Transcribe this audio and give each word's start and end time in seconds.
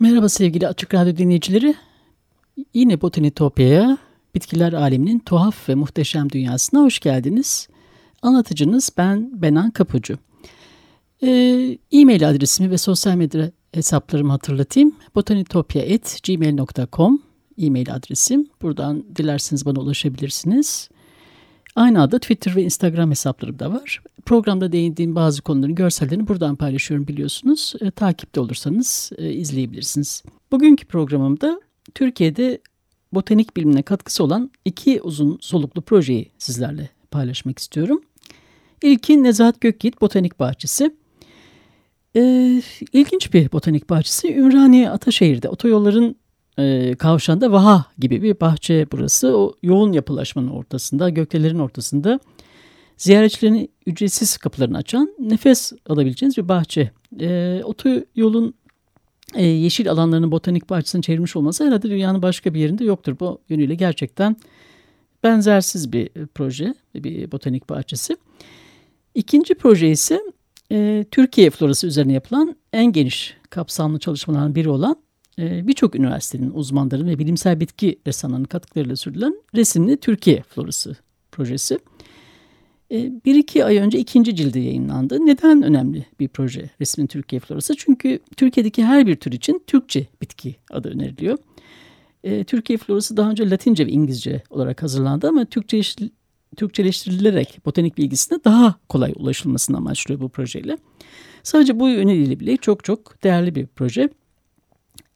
Merhaba 0.00 0.28
sevgili 0.28 0.68
Açık 0.68 0.94
Radyo 0.94 1.16
dinleyicileri. 1.16 1.74
Yine 2.74 3.00
Botanitopya'ya, 3.00 3.98
bitkiler 4.34 4.72
aleminin 4.72 5.18
tuhaf 5.18 5.68
ve 5.68 5.74
muhteşem 5.74 6.30
dünyasına 6.30 6.80
hoş 6.80 6.98
geldiniz. 6.98 7.68
Anlatıcınız 8.22 8.90
ben 8.96 9.42
Benan 9.42 9.70
Kapucu. 9.70 10.18
Ee, 11.22 11.78
e-mail 11.92 12.28
adresimi 12.28 12.70
ve 12.70 12.78
sosyal 12.78 13.16
medya 13.16 13.50
hesaplarımı 13.72 14.32
hatırlatayım. 14.32 14.96
botanitopya.gmail.com 15.14 17.22
e-mail 17.58 17.94
adresim. 17.94 18.48
Buradan 18.62 19.04
dilerseniz 19.16 19.66
bana 19.66 19.80
ulaşabilirsiniz. 19.80 20.88
Aynı 21.76 22.02
adı 22.02 22.18
Twitter 22.18 22.56
ve 22.56 22.62
Instagram 22.62 23.10
hesaplarım 23.10 23.58
da 23.58 23.72
var. 23.72 24.02
Programda 24.26 24.72
değindiğim 24.72 25.14
bazı 25.14 25.42
konuların 25.42 25.74
görsellerini 25.74 26.28
buradan 26.28 26.56
paylaşıyorum 26.56 27.08
biliyorsunuz. 27.08 27.74
E, 27.80 27.90
takipte 27.90 28.40
olursanız 28.40 29.10
e, 29.18 29.32
izleyebilirsiniz. 29.32 30.22
Bugünkü 30.52 30.86
programımda 30.86 31.60
Türkiye'de 31.94 32.60
botanik 33.12 33.56
bilimine 33.56 33.82
katkısı 33.82 34.24
olan 34.24 34.50
iki 34.64 35.02
uzun 35.02 35.38
soluklu 35.40 35.82
projeyi 35.82 36.30
sizlerle 36.38 36.90
paylaşmak 37.10 37.58
istiyorum. 37.58 38.00
İlki 38.82 39.22
Nezahat 39.22 39.60
Gökyiğit 39.60 40.00
Botanik 40.00 40.40
Bahçesi. 40.40 40.94
E, 42.16 42.22
ilginç 42.92 43.34
bir 43.34 43.52
botanik 43.52 43.90
bahçesi. 43.90 44.34
Ümraniye 44.34 44.90
Ataşehir'de 44.90 45.48
otoyolların 45.48 46.16
e, 46.60 47.52
Vaha 47.52 47.84
gibi 47.98 48.22
bir 48.22 48.40
bahçe 48.40 48.86
burası. 48.92 49.36
O 49.36 49.54
yoğun 49.62 49.92
yapılaşmanın 49.92 50.48
ortasında, 50.48 51.10
gökdelerin 51.10 51.58
ortasında 51.58 52.20
ziyaretçilerin 52.96 53.70
ücretsiz 53.86 54.36
kapılarını 54.36 54.76
açan 54.76 55.14
nefes 55.18 55.72
alabileceğiniz 55.88 56.36
bir 56.36 56.48
bahçe. 56.48 56.90
E, 57.20 57.60
otoyolun 57.64 58.54
e, 59.34 59.44
yeşil 59.46 59.90
alanlarının 59.90 60.32
botanik 60.32 60.70
bahçesini 60.70 61.02
çevirmiş 61.02 61.36
olması 61.36 61.66
herhalde 61.66 61.90
dünyanın 61.90 62.22
başka 62.22 62.54
bir 62.54 62.60
yerinde 62.60 62.84
yoktur. 62.84 63.16
Bu 63.20 63.40
yönüyle 63.48 63.74
gerçekten 63.74 64.36
benzersiz 65.22 65.92
bir 65.92 66.10
proje, 66.34 66.74
bir 66.94 67.32
botanik 67.32 67.68
bahçesi. 67.68 68.16
İkinci 69.14 69.54
proje 69.54 69.90
ise 69.90 70.20
e, 70.72 71.04
Türkiye 71.10 71.50
florası 71.50 71.86
üzerine 71.86 72.12
yapılan 72.12 72.56
en 72.72 72.92
geniş 72.92 73.36
kapsamlı 73.50 73.98
çalışmalardan 73.98 74.54
biri 74.54 74.68
olan 74.68 74.92
e, 74.92 75.09
birçok 75.40 75.94
üniversitenin 75.94 76.50
uzmanları 76.50 77.06
ve 77.06 77.18
bilimsel 77.18 77.60
bitki 77.60 77.98
ressamlarının 78.06 78.46
katkılarıyla 78.46 78.96
sürdürülen 78.96 79.34
resimli 79.54 79.96
Türkiye 79.96 80.42
florası 80.42 80.96
projesi. 81.32 81.78
E, 82.92 83.12
bir 83.24 83.34
iki 83.34 83.64
ay 83.64 83.76
önce 83.78 83.98
ikinci 83.98 84.36
cildi 84.36 84.58
yayınlandı. 84.58 85.26
Neden 85.26 85.62
önemli 85.62 86.06
bir 86.20 86.28
proje 86.28 86.70
resmin 86.80 87.06
Türkiye 87.06 87.40
florası? 87.40 87.76
Çünkü 87.76 88.18
Türkiye'deki 88.36 88.84
her 88.84 89.06
bir 89.06 89.16
tür 89.16 89.32
için 89.32 89.62
Türkçe 89.66 90.06
bitki 90.22 90.56
adı 90.70 90.88
öneriliyor. 90.88 91.38
E, 92.24 92.44
Türkiye 92.44 92.78
florası 92.78 93.16
daha 93.16 93.30
önce 93.30 93.50
Latince 93.50 93.86
ve 93.86 93.90
İngilizce 93.90 94.42
olarak 94.50 94.82
hazırlandı 94.82 95.28
ama 95.28 95.44
Türkçe 95.44 95.80
Türkçeleştirilerek 96.56 97.58
botanik 97.64 97.98
bilgisine 97.98 98.38
daha 98.44 98.74
kolay 98.88 99.12
ulaşılmasını 99.16 99.76
amaçlıyor 99.76 100.20
bu 100.20 100.28
projeyle. 100.28 100.78
Sadece 101.42 101.80
bu 101.80 101.88
yönüyle 101.88 102.40
bile 102.40 102.56
çok 102.56 102.84
çok 102.84 103.24
değerli 103.24 103.54
bir 103.54 103.66
proje. 103.66 104.08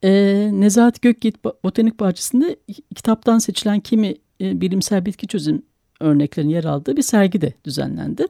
E, 0.05 0.11
Nezahat 0.53 1.03
Gökyiğit 1.03 1.45
Botanik 1.65 2.01
Bahçesi'nde 2.01 2.57
kitaptan 2.95 3.39
seçilen 3.39 3.81
kimi 3.81 4.15
e, 4.41 4.61
bilimsel 4.61 5.07
bitki 5.07 5.27
çözüm 5.27 5.63
örneklerin 6.01 6.49
yer 6.49 6.65
aldığı 6.65 6.97
bir 6.97 7.03
sergi 7.03 7.41
de 7.41 7.53
düzenlendi. 7.65 8.27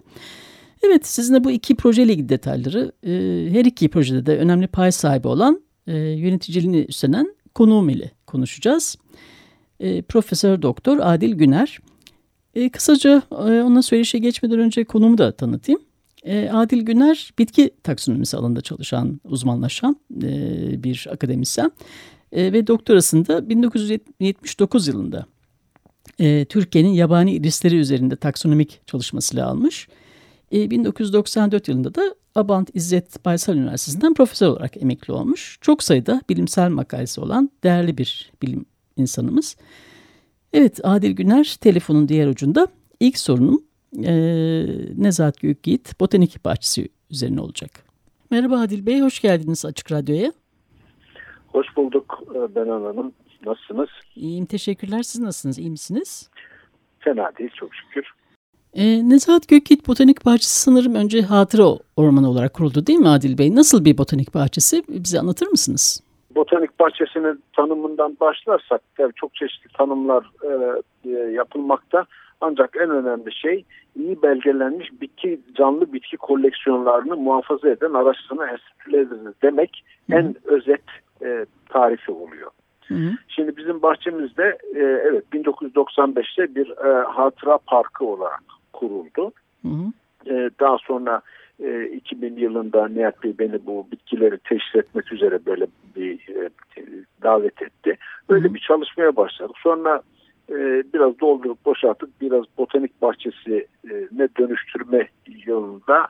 Evet 0.82 1.06
sizinle 1.06 1.44
bu 1.44 1.50
iki 1.50 1.74
projeyle 1.74 2.12
ilgili 2.12 2.28
detayları 2.28 2.92
e, 3.02 3.10
her 3.52 3.64
iki 3.64 3.88
projede 3.88 4.26
de 4.26 4.38
önemli 4.38 4.66
pay 4.66 4.92
sahibi 4.92 5.28
olan 5.28 5.60
e, 5.86 5.96
yöneticiliğini 5.98 6.86
üstlenen 6.88 7.34
konuğum 7.54 7.88
ile 7.88 8.10
konuşacağız. 8.26 8.96
E, 9.80 10.02
Profesör 10.02 10.62
Doktor 10.62 10.98
Adil 11.02 11.34
Güner. 11.34 11.78
E, 12.54 12.68
kısaca 12.68 13.22
e, 13.30 13.34
ona 13.62 13.82
söyleşe 13.82 14.18
geçmeden 14.18 14.58
önce 14.58 14.84
konumu 14.84 15.18
da 15.18 15.32
tanıtayım. 15.32 15.80
E, 16.24 16.50
Adil 16.50 16.82
Güner 16.82 17.32
bitki 17.38 17.70
taksonomisi 17.82 18.36
alanında 18.36 18.60
çalışan, 18.60 19.20
uzmanlaşan 19.24 19.96
e, 20.22 20.82
bir 20.82 21.06
akademisyen 21.10 21.72
e, 22.32 22.52
ve 22.52 22.66
doktorasında 22.66 23.48
1979 23.48 24.88
yılında 24.88 25.26
e, 26.18 26.44
Türkiye'nin 26.44 26.92
yabani 26.92 27.32
irisleri 27.32 27.76
üzerinde 27.76 28.16
taksonomik 28.16 28.80
çalışmasıyla 28.86 29.46
almış. 29.46 29.88
E, 30.52 30.70
1994 30.70 31.68
yılında 31.68 31.94
da 31.94 32.14
Abant 32.34 32.70
İzzet 32.74 33.24
Baysal 33.24 33.56
Üniversitesi'nden 33.56 34.14
profesör 34.14 34.48
olarak 34.48 34.82
emekli 34.82 35.12
olmuş. 35.12 35.58
Çok 35.60 35.82
sayıda 35.82 36.22
bilimsel 36.28 36.70
makalesi 36.70 37.20
olan 37.20 37.50
değerli 37.64 37.98
bir 37.98 38.32
bilim 38.42 38.66
insanımız. 38.96 39.56
Evet 40.52 40.80
Adil 40.82 41.10
Güner 41.10 41.56
telefonun 41.60 42.08
diğer 42.08 42.26
ucunda. 42.26 42.68
İlk 43.00 43.18
sorunum 43.18 43.62
e, 44.02 44.14
Nezahat 44.96 45.40
Gökyiğit 45.40 46.00
Botanik 46.00 46.44
Bahçesi 46.44 46.88
üzerine 47.10 47.40
olacak. 47.40 47.70
Merhaba 48.30 48.60
Adil 48.60 48.86
Bey, 48.86 49.00
hoş 49.00 49.20
geldiniz 49.20 49.64
Açık 49.64 49.92
Radyo'ya. 49.92 50.32
Hoş 51.48 51.66
bulduk 51.76 52.22
e, 52.34 52.54
Benan 52.54 52.82
Hanım. 52.82 53.12
Nasılsınız? 53.46 53.88
İyiyim, 54.16 54.46
teşekkürler. 54.46 55.02
Siz 55.02 55.20
nasılsınız, 55.20 55.58
iyi 55.58 55.70
misiniz? 55.70 56.30
Fena 56.98 57.30
değil, 57.38 57.50
çok 57.54 57.74
şükür. 57.74 58.12
E, 58.74 59.08
Nezahat 59.08 59.48
Gökyiğit 59.48 59.88
Botanik 59.88 60.26
Bahçesi 60.26 60.60
sanırım 60.60 60.94
önce 60.94 61.22
hatıra 61.22 61.64
ormanı 61.96 62.30
olarak 62.30 62.54
kuruldu 62.54 62.86
değil 62.86 62.98
mi 62.98 63.08
Adil 63.08 63.38
Bey? 63.38 63.54
Nasıl 63.54 63.84
bir 63.84 63.98
botanik 63.98 64.34
bahçesi? 64.34 64.82
Bize 64.88 65.20
anlatır 65.20 65.46
mısınız? 65.46 66.02
Botanik 66.34 66.80
bahçesinin 66.80 67.42
tanımından 67.56 68.16
başlarsak 68.20 68.80
tabii 68.96 69.12
çok 69.16 69.34
çeşitli 69.34 69.68
tanımlar 69.72 70.30
e, 70.42 71.10
e 71.10 71.10
yapılmakta. 71.10 72.06
Ancak 72.46 72.76
en 72.76 72.90
önemli 72.90 73.34
şey 73.34 73.64
iyi 73.96 74.22
belgelenmiş 74.22 75.00
bitki 75.00 75.40
canlı 75.54 75.92
bitki 75.92 76.16
koleksiyonlarını 76.16 77.16
muhafaza 77.16 77.68
eden 77.68 77.92
araştırma 77.92 78.46
enstitüleri 78.46 79.34
demek 79.42 79.84
Hı. 80.10 80.16
en 80.16 80.34
özet 80.44 80.84
e, 81.22 81.46
tarifi 81.68 82.12
oluyor. 82.12 82.50
Hı 82.88 82.94
hı. 82.94 83.10
Şimdi 83.28 83.56
bizim 83.56 83.82
bahçemizde 83.82 84.58
e, 84.74 84.80
evet 84.80 85.24
1995'te 85.32 86.54
bir 86.54 86.70
e, 86.70 87.02
hatıra 87.02 87.58
parkı 87.66 88.04
olarak 88.04 88.42
kuruldu. 88.72 89.32
Hı 89.62 89.68
hı. 89.68 89.92
E, 90.26 90.50
daha 90.60 90.78
sonra 90.78 91.20
e, 91.62 91.84
2000 91.84 92.36
yılında 92.36 92.88
Nihat 92.88 93.22
Bey 93.22 93.34
beni 93.38 93.66
bu 93.66 93.86
bitkileri 93.92 94.38
teşhis 94.38 94.74
etmek 94.74 95.12
üzere 95.12 95.38
böyle 95.46 95.66
bir 95.96 96.14
e, 96.14 96.50
davet 97.22 97.62
etti. 97.62 97.96
Böyle 98.30 98.44
hı 98.44 98.48
hı. 98.48 98.54
bir 98.54 98.60
çalışmaya 98.60 99.16
başladık. 99.16 99.56
Sonra 99.62 100.02
e, 100.50 100.82
biraz 100.94 101.20
doldurup 101.20 101.64
boşaltıp 101.64 102.10
biraz 102.20 102.44
botanik 102.58 103.02
bahçesine 103.02 104.28
dönüştürme 104.38 105.08
yolunda 105.46 106.06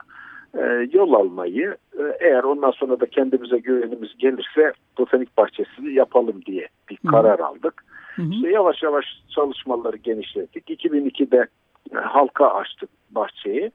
e, 0.57 0.89
yol 0.93 1.13
almayı 1.13 1.77
e, 1.99 2.03
eğer 2.19 2.43
ondan 2.43 2.71
sonra 2.71 2.99
da 2.99 3.05
kendimize 3.05 3.57
güvenimiz 3.57 4.17
gelirse 4.17 4.73
botanik 4.97 5.37
bahçesini 5.37 5.93
yapalım 5.93 6.41
diye 6.45 6.67
bir 6.89 6.97
karar 7.11 7.39
aldık. 7.39 7.83
Hı 8.15 8.21
hı. 8.21 8.29
İşte 8.31 8.49
yavaş 8.49 8.83
yavaş 8.83 9.05
çalışmaları 9.35 9.97
genişlettik. 9.97 10.69
2002'de 10.69 11.47
halka 11.93 12.47
açtık 12.47 12.89
bahçeyi. 13.11 13.71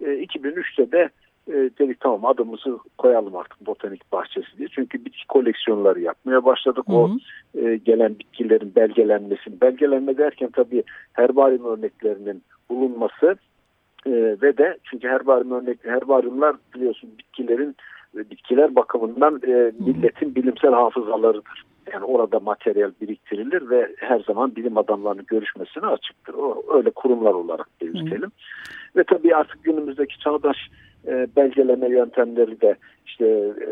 2003'te 0.00 0.92
de 0.92 1.10
e, 1.48 1.52
dedik 1.52 2.00
tamam 2.00 2.24
adımızı 2.24 2.78
koyalım 2.98 3.36
artık 3.36 3.66
botanik 3.66 4.12
bahçesi 4.12 4.58
diye. 4.58 4.68
Çünkü 4.68 5.04
bitki 5.04 5.26
koleksiyonları 5.28 6.00
yapmaya 6.00 6.44
başladık. 6.44 6.84
Hı 6.88 6.92
hı. 6.92 6.96
O 6.96 7.10
e, 7.54 7.76
gelen 7.76 8.18
bitkilerin 8.18 8.74
belgelenmesi. 8.74 9.60
Belgelenme 9.60 10.18
derken 10.18 10.50
tabii 10.52 10.82
herbarium 11.12 11.64
örneklerinin 11.64 12.42
bulunması 12.70 13.36
e, 14.06 14.10
ve 14.42 14.58
de 14.58 14.78
çünkü 14.90 15.08
herbarium 15.08 15.50
örnek 15.52 15.84
herbariumlar 15.84 16.56
biliyorsun 16.74 17.10
bitkilerin 17.18 17.76
bitkiler 18.14 18.74
bakımından 18.74 19.40
e, 19.46 19.72
milletin 19.78 20.34
bilimsel 20.34 20.72
hafızalarıdır. 20.72 21.64
Yani 21.92 22.04
orada 22.04 22.40
materyal 22.40 22.90
biriktirilir 23.00 23.70
ve 23.70 23.94
her 23.98 24.20
zaman 24.20 24.56
bilim 24.56 24.78
adamlarının 24.78 25.24
görüşmesine 25.26 25.86
açıktır. 25.86 26.34
O 26.34 26.62
öyle 26.76 26.90
kurumlar 26.90 27.34
olarak 27.34 27.68
belirtelim. 27.80 28.28
Hı. 28.28 28.96
Ve 28.96 29.04
tabii 29.04 29.36
artık 29.36 29.64
günümüzdeki 29.64 30.18
çağdaş 30.18 30.56
e, 31.06 31.26
belgeleme 31.36 31.88
yöntemleri 31.88 32.60
de 32.60 32.76
işte 33.06 33.26
e, 33.26 33.68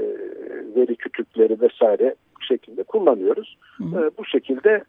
veri 0.76 0.96
kütükleri 0.96 1.60
vesaire 1.60 2.14
bu 2.40 2.44
şekilde 2.44 2.82
kullanıyoruz. 2.82 3.58
Hı. 3.76 3.84
E, 3.84 4.10
bu 4.18 4.24
şekilde 4.24 4.84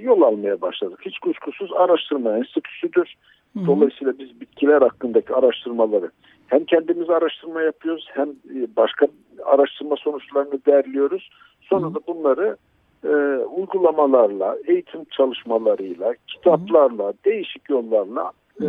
yol 0.00 0.22
almaya 0.22 0.60
başladık. 0.60 0.98
Hiç 1.02 1.18
kuşkusuz 1.18 1.72
araştırma 1.72 2.38
enstitüsüdür. 2.38 3.14
Hı. 3.58 3.66
Dolayısıyla 3.66 4.18
biz 4.18 4.40
bitkiler 4.40 4.82
hakkındaki 4.82 5.34
araştırmaları 5.34 6.10
hem 6.48 6.64
kendimiz 6.64 7.10
araştırma 7.10 7.62
yapıyoruz 7.62 8.08
hem 8.12 8.28
e, 8.28 8.76
başka 8.76 9.06
araştırma 9.44 9.96
sonuçlarını 9.96 10.64
derliyoruz. 10.66 11.30
Sonra 11.60 11.94
da 11.94 11.98
bunları 12.06 12.56
e, 13.04 13.08
uygulamalarla, 13.56 14.56
eğitim 14.66 15.04
çalışmalarıyla, 15.04 16.14
kitaplarla, 16.26 17.12
değişik 17.24 17.70
yollarla 17.70 18.32
e, 18.62 18.68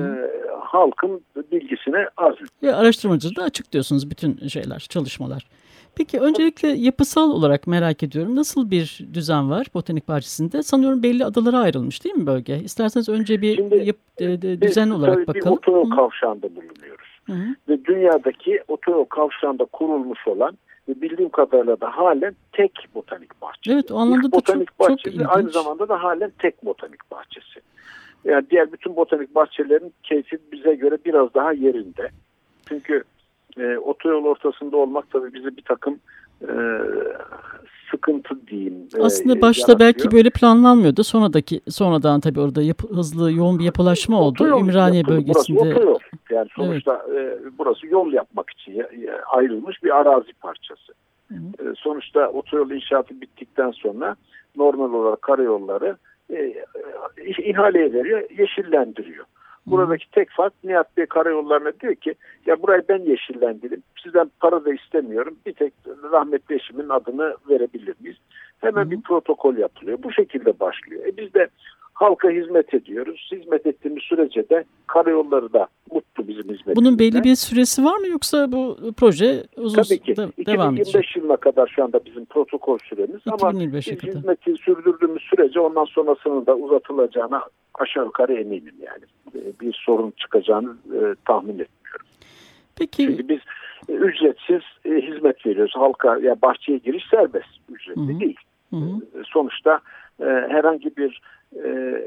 halkın 0.59 1.21
bilgisine 1.51 2.09
arz 2.17 2.35
ediyor. 2.35 2.73
Araştırmacı 2.73 3.35
da 3.35 3.43
açık 3.43 3.71
diyorsunuz 3.71 4.09
bütün 4.09 4.47
şeyler, 4.47 4.79
çalışmalar. 4.79 5.47
Peki 5.95 6.19
öncelikle 6.19 6.67
yapısal 6.67 7.31
olarak 7.31 7.67
merak 7.67 8.03
ediyorum. 8.03 8.35
Nasıl 8.35 8.71
bir 8.71 9.07
düzen 9.13 9.49
var 9.49 9.67
botanik 9.73 10.07
bahçesinde? 10.07 10.63
Sanıyorum 10.63 11.03
belli 11.03 11.25
adalara 11.25 11.59
ayrılmış 11.59 12.03
değil 12.03 12.15
mi 12.15 12.27
bölge? 12.27 12.57
İsterseniz 12.57 13.09
önce 13.09 13.41
bir 13.41 13.55
Şimdi, 13.55 13.75
yap, 13.75 13.95
de, 14.19 14.41
de, 14.41 14.61
düzen 14.61 14.89
olarak 14.89 15.27
bakalım. 15.27 15.45
Bir 15.45 15.57
otoyol 15.57 15.89
kavşağında 15.89 16.55
bulunuyoruz. 16.55 17.19
-hı. 17.27 17.55
Ve 17.69 17.85
dünyadaki 17.85 18.63
otoyol 18.67 19.05
kavşağında 19.05 19.65
kurulmuş 19.65 20.27
olan 20.27 20.57
ve 20.89 21.01
bildiğim 21.01 21.29
kadarıyla 21.29 21.81
da 21.81 21.97
halen 21.97 22.35
tek 22.51 22.71
botanik 22.95 23.41
bahçesi. 23.41 23.73
Evet 23.73 23.91
o 23.91 23.97
anlamda 23.97 24.27
İlk 24.27 24.33
da 24.33 24.37
botanik 24.37 24.67
çok, 24.67 24.79
bahçesi, 24.79 25.03
çok 25.03 25.13
ilginç. 25.13 25.27
Aynı 25.29 25.49
zamanda 25.49 25.89
da 25.89 26.03
halen 26.03 26.31
tek 26.39 26.65
botanik 26.65 27.11
bahçesi. 27.11 27.59
Yani 28.25 28.45
diğer 28.51 28.71
bütün 28.71 28.95
botanik 28.95 29.35
bahçelerin 29.35 29.93
keyfi 30.03 30.37
bize 30.51 30.75
göre 30.75 30.97
biraz 31.05 31.33
daha 31.33 31.53
yerinde. 31.53 32.09
Çünkü 32.69 33.03
e, 33.57 33.77
otoyol 33.77 34.25
ortasında 34.25 34.77
olmak 34.77 35.11
tabii 35.11 35.33
bize 35.33 35.57
bir 35.57 35.61
takım 35.61 35.99
e, 36.41 36.51
sıkıntı 37.91 38.47
diyeyim. 38.47 38.87
E, 38.97 39.01
Aslında 39.01 39.41
başta 39.41 39.71
yaratıyor. 39.71 39.79
belki 39.79 40.11
böyle 40.11 40.29
planlanmıyordu. 40.29 41.03
Sonradaki 41.03 41.61
sonradan 41.69 42.19
tabii 42.19 42.39
orada 42.39 42.61
yapı, 42.61 42.87
hızlı 42.87 43.31
yoğun 43.31 43.59
bir 43.59 43.63
yapılaşma 43.63 44.21
oldu. 44.21 44.43
Otoyol 44.43 44.61
Ümraniye 44.61 44.97
yapıldı. 44.97 45.17
bölgesinde. 45.17 45.59
Burası 45.59 45.75
otoyol. 45.75 45.99
Yani 46.29 46.47
sonuçta 46.55 47.05
evet. 47.09 47.41
e, 47.45 47.57
burası 47.57 47.87
yol 47.87 48.13
yapmak 48.13 48.49
için 48.49 48.85
ayrılmış 49.31 49.83
bir 49.83 49.97
arazi 49.97 50.33
parçası. 50.33 50.93
Hı 51.27 51.35
hı. 51.35 51.71
E, 51.71 51.75
sonuçta 51.77 52.27
otoyol 52.27 52.71
inşaatı 52.71 53.21
bittikten 53.21 53.71
sonra 53.71 54.15
normal 54.55 54.93
olarak 54.93 55.21
karayolları 55.21 55.97
e, 56.33 56.53
ihaleye 57.43 57.93
veriyor, 57.93 58.23
yeşillendiriyor. 58.37 59.25
Buradaki 59.65 60.11
tek 60.11 60.29
fark 60.31 60.53
Nihat 60.63 60.97
Bey 60.97 61.05
Karayolları'na 61.05 61.71
diyor 61.79 61.95
ki 61.95 62.15
ya 62.45 62.61
burayı 62.61 62.83
ben 62.89 62.99
yeşillendireyim. 62.99 63.83
Sizden 64.03 64.31
para 64.39 64.65
da 64.65 64.73
istemiyorum. 64.73 65.37
Bir 65.45 65.53
tek 65.53 65.73
rahmetli 66.11 66.55
eşimin 66.55 66.89
adını 66.89 67.35
verebilir 67.49 67.95
miyiz? 67.99 68.17
Hemen 68.61 68.85
Hı. 68.85 68.91
bir 68.91 69.01
protokol 69.01 69.57
yapılıyor. 69.57 69.97
Bu 70.03 70.11
şekilde 70.11 70.59
başlıyor. 70.59 71.05
E 71.05 71.17
biz 71.17 71.33
de 71.33 71.47
halka 71.93 72.29
hizmet 72.29 72.73
ediyoruz. 72.73 73.29
Hizmet 73.31 73.65
ettiğimiz 73.65 74.03
sürece 74.03 74.49
de 74.49 74.63
karayolları 74.87 75.53
da 75.53 75.67
bizim 76.29 76.43
hizmetimizde. 76.43 76.75
Bunun 76.75 76.99
belli 76.99 77.23
bir 77.23 77.35
süresi 77.35 77.85
var 77.85 77.97
mı 77.97 78.07
yoksa 78.07 78.51
bu 78.51 78.77
proje 78.97 79.43
uzun 79.57 79.83
Tabii 79.83 79.99
ki. 79.99 80.17
Da, 80.17 80.29
devam 80.45 80.75
2025 80.75 81.15
yılına 81.15 81.37
kadar 81.37 81.67
şu 81.75 81.83
anda 81.83 82.05
bizim 82.05 82.25
protokol 82.25 82.77
süremiz 82.77 83.21
ama 83.25 83.51
biz 83.53 83.85
kadar. 83.85 84.15
hizmeti 84.15 84.55
sürdürdüğümüz 84.55 85.23
sürece 85.23 85.59
ondan 85.59 85.85
sonrasının 85.85 86.45
da 86.45 86.55
uzatılacağına 86.55 87.43
aşağı 87.73 88.05
yukarı 88.05 88.33
eminim 88.33 88.75
yani. 88.81 89.03
E, 89.35 89.59
bir 89.61 89.73
sorun 89.85 90.13
çıkacağını 90.17 90.69
e, 90.69 91.15
tahmin 91.25 91.59
etmiyorum. 91.59 92.05
Peki. 92.75 93.05
Çünkü 93.05 93.29
biz 93.29 93.39
e, 93.89 93.93
ücretsiz 93.93 94.61
e, 94.85 94.89
hizmet 94.89 95.45
veriyoruz. 95.45 95.73
Halka 95.75 96.07
ya 96.07 96.19
yani 96.19 96.41
bahçeye 96.41 96.77
giriş 96.77 97.03
serbest, 97.11 97.49
ücretli 97.69 98.01
Hı 98.01 98.05
-hı. 98.05 98.19
değil. 98.19 98.39
Hı 98.69 98.75
-hı. 98.75 99.21
E, 99.21 99.23
sonuçta 99.25 99.79
e, 100.19 100.25
herhangi 100.25 100.97
bir 100.97 101.21
e, 101.63 102.01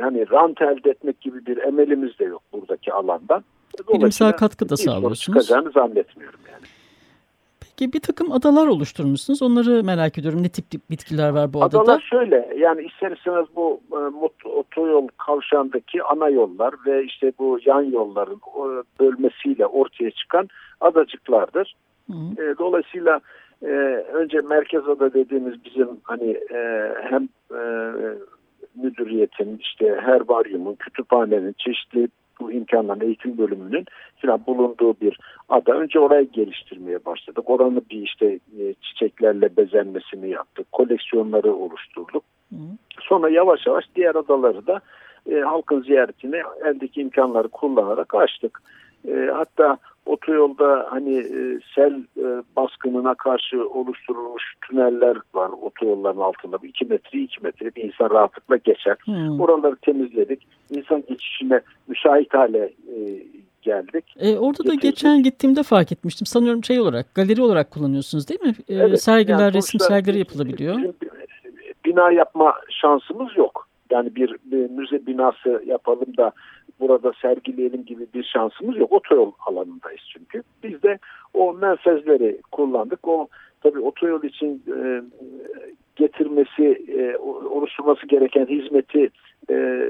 hani 0.00 0.30
rant 0.30 0.62
elde 0.62 0.90
etmek 0.90 1.20
gibi 1.20 1.46
bir 1.46 1.56
emelimiz 1.56 2.18
de 2.18 2.24
yok 2.24 2.42
buradaki 2.52 2.92
alandan. 2.92 3.44
Bilimsel 3.94 4.32
katkı 4.32 4.68
da 4.68 4.76
sağlıyorsunuz. 4.76 5.20
çıkacağını 5.20 5.70
zannetmiyorum 5.70 6.40
yani. 6.52 6.66
Peki 7.60 7.92
bir 7.92 8.00
takım 8.00 8.32
adalar 8.32 8.66
oluşturmuşsunuz. 8.66 9.42
Onları 9.42 9.84
merak 9.84 10.18
ediyorum. 10.18 10.42
Ne 10.42 10.48
tip 10.48 10.64
bitkiler 10.90 11.28
var 11.28 11.52
bu 11.52 11.62
adada? 11.62 11.80
Adalar 11.80 12.00
şöyle. 12.10 12.56
Yani 12.58 12.82
ister 12.82 13.12
istemez 13.12 13.46
bu 13.56 13.80
e, 13.92 14.48
otoyol 14.48 15.08
kavşağındaki 15.18 16.02
ana 16.02 16.28
yollar 16.28 16.74
ve 16.86 17.04
işte 17.04 17.32
bu 17.38 17.58
yan 17.64 17.82
yolların 17.82 18.40
bölmesiyle 19.00 19.66
ortaya 19.66 20.10
çıkan 20.10 20.48
adacıklardır. 20.80 21.76
Hı. 22.10 22.42
E, 22.42 22.58
dolayısıyla 22.58 23.20
e, 23.62 23.66
önce 24.12 24.40
merkez 24.40 24.88
ada 24.88 25.14
dediğimiz 25.14 25.64
bizim 25.64 25.88
hani 26.02 26.30
e, 26.30 26.92
hem 27.02 27.28
e, 27.50 27.60
müdüriyetin, 28.74 29.58
işte 29.60 30.00
herbaryumun, 30.04 30.74
kütüphanenin, 30.74 31.54
çeşitli 31.58 32.08
bu 32.40 32.52
imkanların 32.52 33.00
eğitim 33.00 33.38
bölümünün 33.38 33.84
falan 34.16 34.46
bulunduğu 34.46 34.94
bir 35.00 35.18
ada. 35.48 35.72
Önce 35.72 36.00
orayı 36.00 36.30
geliştirmeye 36.30 37.04
başladık. 37.04 37.50
Oranı 37.50 37.80
bir 37.90 38.02
işte 38.02 38.26
e, 38.60 38.74
çiçeklerle 38.82 39.56
bezenmesini 39.56 40.30
yaptık. 40.30 40.72
Koleksiyonları 40.72 41.54
oluşturduk. 41.54 42.22
Hı. 42.50 42.56
Sonra 43.00 43.28
yavaş 43.28 43.66
yavaş 43.66 43.84
diğer 43.96 44.14
adaları 44.14 44.66
da 44.66 44.80
e, 45.30 45.40
halkın 45.40 45.82
ziyaretine 45.82 46.42
eldeki 46.64 47.00
imkanları 47.00 47.48
kullanarak 47.48 48.14
açtık. 48.14 48.62
E, 49.08 49.30
hatta 49.34 49.78
otoyolda 50.06 50.86
hani 50.90 51.14
e, 51.18 51.60
sel 51.74 51.92
e, 52.16 52.42
baskınına 52.56 53.14
karşı 53.14 53.68
oluşturulmuş 53.68 54.54
tüneller 54.68 55.16
var 55.34 55.50
otoyolların 55.62 56.20
altında. 56.20 56.58
2 56.62 56.84
metre 56.84 57.18
2 57.18 57.42
metre 57.42 57.74
bir 57.74 57.84
insan 57.84 58.10
rahatlıkla 58.10 58.56
geçer. 58.56 58.96
Hmm. 59.04 59.40
Oraları 59.40 59.76
temizledik. 59.76 60.46
İnsan 60.70 61.04
geçişine 61.08 61.60
müsait 61.88 62.34
hale 62.34 62.58
e, 62.58 62.98
geldik. 63.62 64.04
E, 64.18 64.36
orada 64.36 64.62
Getirdik. 64.62 64.82
da 64.82 64.88
geçen 64.88 65.22
gittiğimde 65.22 65.62
fark 65.62 65.92
etmiştim. 65.92 66.26
Sanıyorum 66.26 66.64
şey 66.64 66.80
olarak 66.80 67.14
galeri 67.14 67.42
olarak 67.42 67.70
kullanıyorsunuz 67.70 68.28
değil 68.28 68.40
mi? 68.42 68.54
E, 68.68 68.74
evet, 68.74 69.02
sergiler, 69.02 69.38
yani 69.38 69.54
resim 69.54 69.80
sergileri 69.80 70.18
yapılabiliyor. 70.18 70.78
Bina 71.84 72.12
yapma 72.12 72.54
şansımız 72.70 73.36
yok. 73.36 73.68
Yani 73.90 74.14
bir, 74.14 74.36
bir 74.44 74.70
müze 74.70 75.06
binası 75.06 75.62
yapalım 75.66 76.16
da 76.16 76.32
burada 76.80 77.12
sergileyelim 77.22 77.84
gibi 77.84 78.06
bir 78.14 78.24
şansımız 78.24 78.76
yok. 78.76 78.92
Otoyol 78.92 79.32
alanındayız 79.46 80.00
çünkü. 80.12 80.42
Biz 80.62 80.82
de 80.82 80.98
o 81.34 81.52
menfezleri 81.52 82.40
kullandık. 82.52 83.08
O 83.08 83.28
tabii 83.62 83.80
otoyol 83.80 84.22
için 84.22 84.62
e, 84.76 85.02
getirmesi, 85.96 86.64
e, 86.98 87.16
oluşturması 87.50 88.06
gereken 88.06 88.46
hizmeti 88.46 89.10
e, 89.50 89.86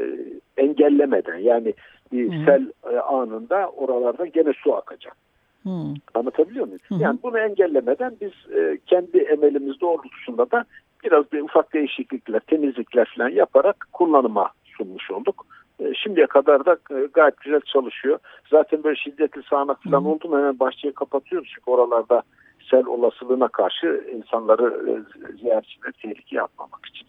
engellemeden 0.56 1.38
yani 1.38 1.74
bir 2.12 2.28
hmm. 2.28 2.44
sel 2.44 2.70
e, 2.92 2.98
anında 2.98 3.70
oralarda 3.70 4.26
gene 4.26 4.52
su 4.64 4.74
akacak. 4.74 5.16
Hmm. 5.62 5.94
Anlatabiliyor 6.14 6.66
muyum? 6.66 6.80
Hmm. 6.88 7.00
Yani 7.00 7.18
bunu 7.22 7.38
engellemeden 7.38 8.16
biz 8.20 8.56
e, 8.56 8.78
kendi 8.86 9.18
emelimiz 9.18 9.80
doğrultusunda 9.80 10.50
da 10.50 10.64
biraz 11.04 11.32
bir 11.32 11.40
ufak 11.40 11.74
değişiklikler, 11.74 12.40
temizlikler 12.40 13.12
falan 13.16 13.28
yaparak 13.28 13.88
kullanıma 13.92 14.50
sunmuş 14.64 15.10
olduk. 15.10 15.46
E, 15.80 15.94
şimdiye 15.94 16.26
kadar 16.26 16.64
da 16.64 16.78
e, 16.90 17.06
gayet 17.14 17.40
güzel 17.40 17.60
çalışıyor. 17.60 18.18
Zaten 18.50 18.84
böyle 18.84 18.96
şiddetli 18.96 19.42
sağanak 19.50 19.82
falan 19.82 20.04
oldu 20.04 20.28
mu 20.28 20.38
hemen 20.38 20.60
bahçeyi 20.60 20.94
kapatıyoruz. 20.94 21.48
Çünkü 21.54 21.70
oralarda 21.70 22.22
sel 22.70 22.86
olasılığına 22.86 23.48
karşı 23.48 24.04
insanları 24.16 24.64
e, 24.90 24.92
ziyaretçileri 25.36 25.92
tehlikeye 25.92 26.42
atmamak 26.42 26.86
için. 26.86 27.06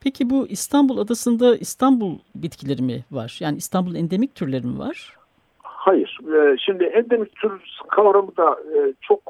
Peki 0.00 0.30
bu 0.30 0.46
İstanbul 0.46 0.98
adasında 0.98 1.56
İstanbul 1.56 2.18
bitkileri 2.34 2.82
mi 2.82 3.04
var? 3.10 3.38
Yani 3.40 3.56
İstanbul 3.56 3.94
endemik 3.94 4.34
türleri 4.34 4.66
mi 4.66 4.78
var? 4.78 5.16
Hayır. 5.62 6.18
Şimdi 6.66 6.84
endemik 6.84 7.36
tür 7.36 7.78
kavramı 7.88 8.36
da 8.36 8.58
çok 9.00 9.20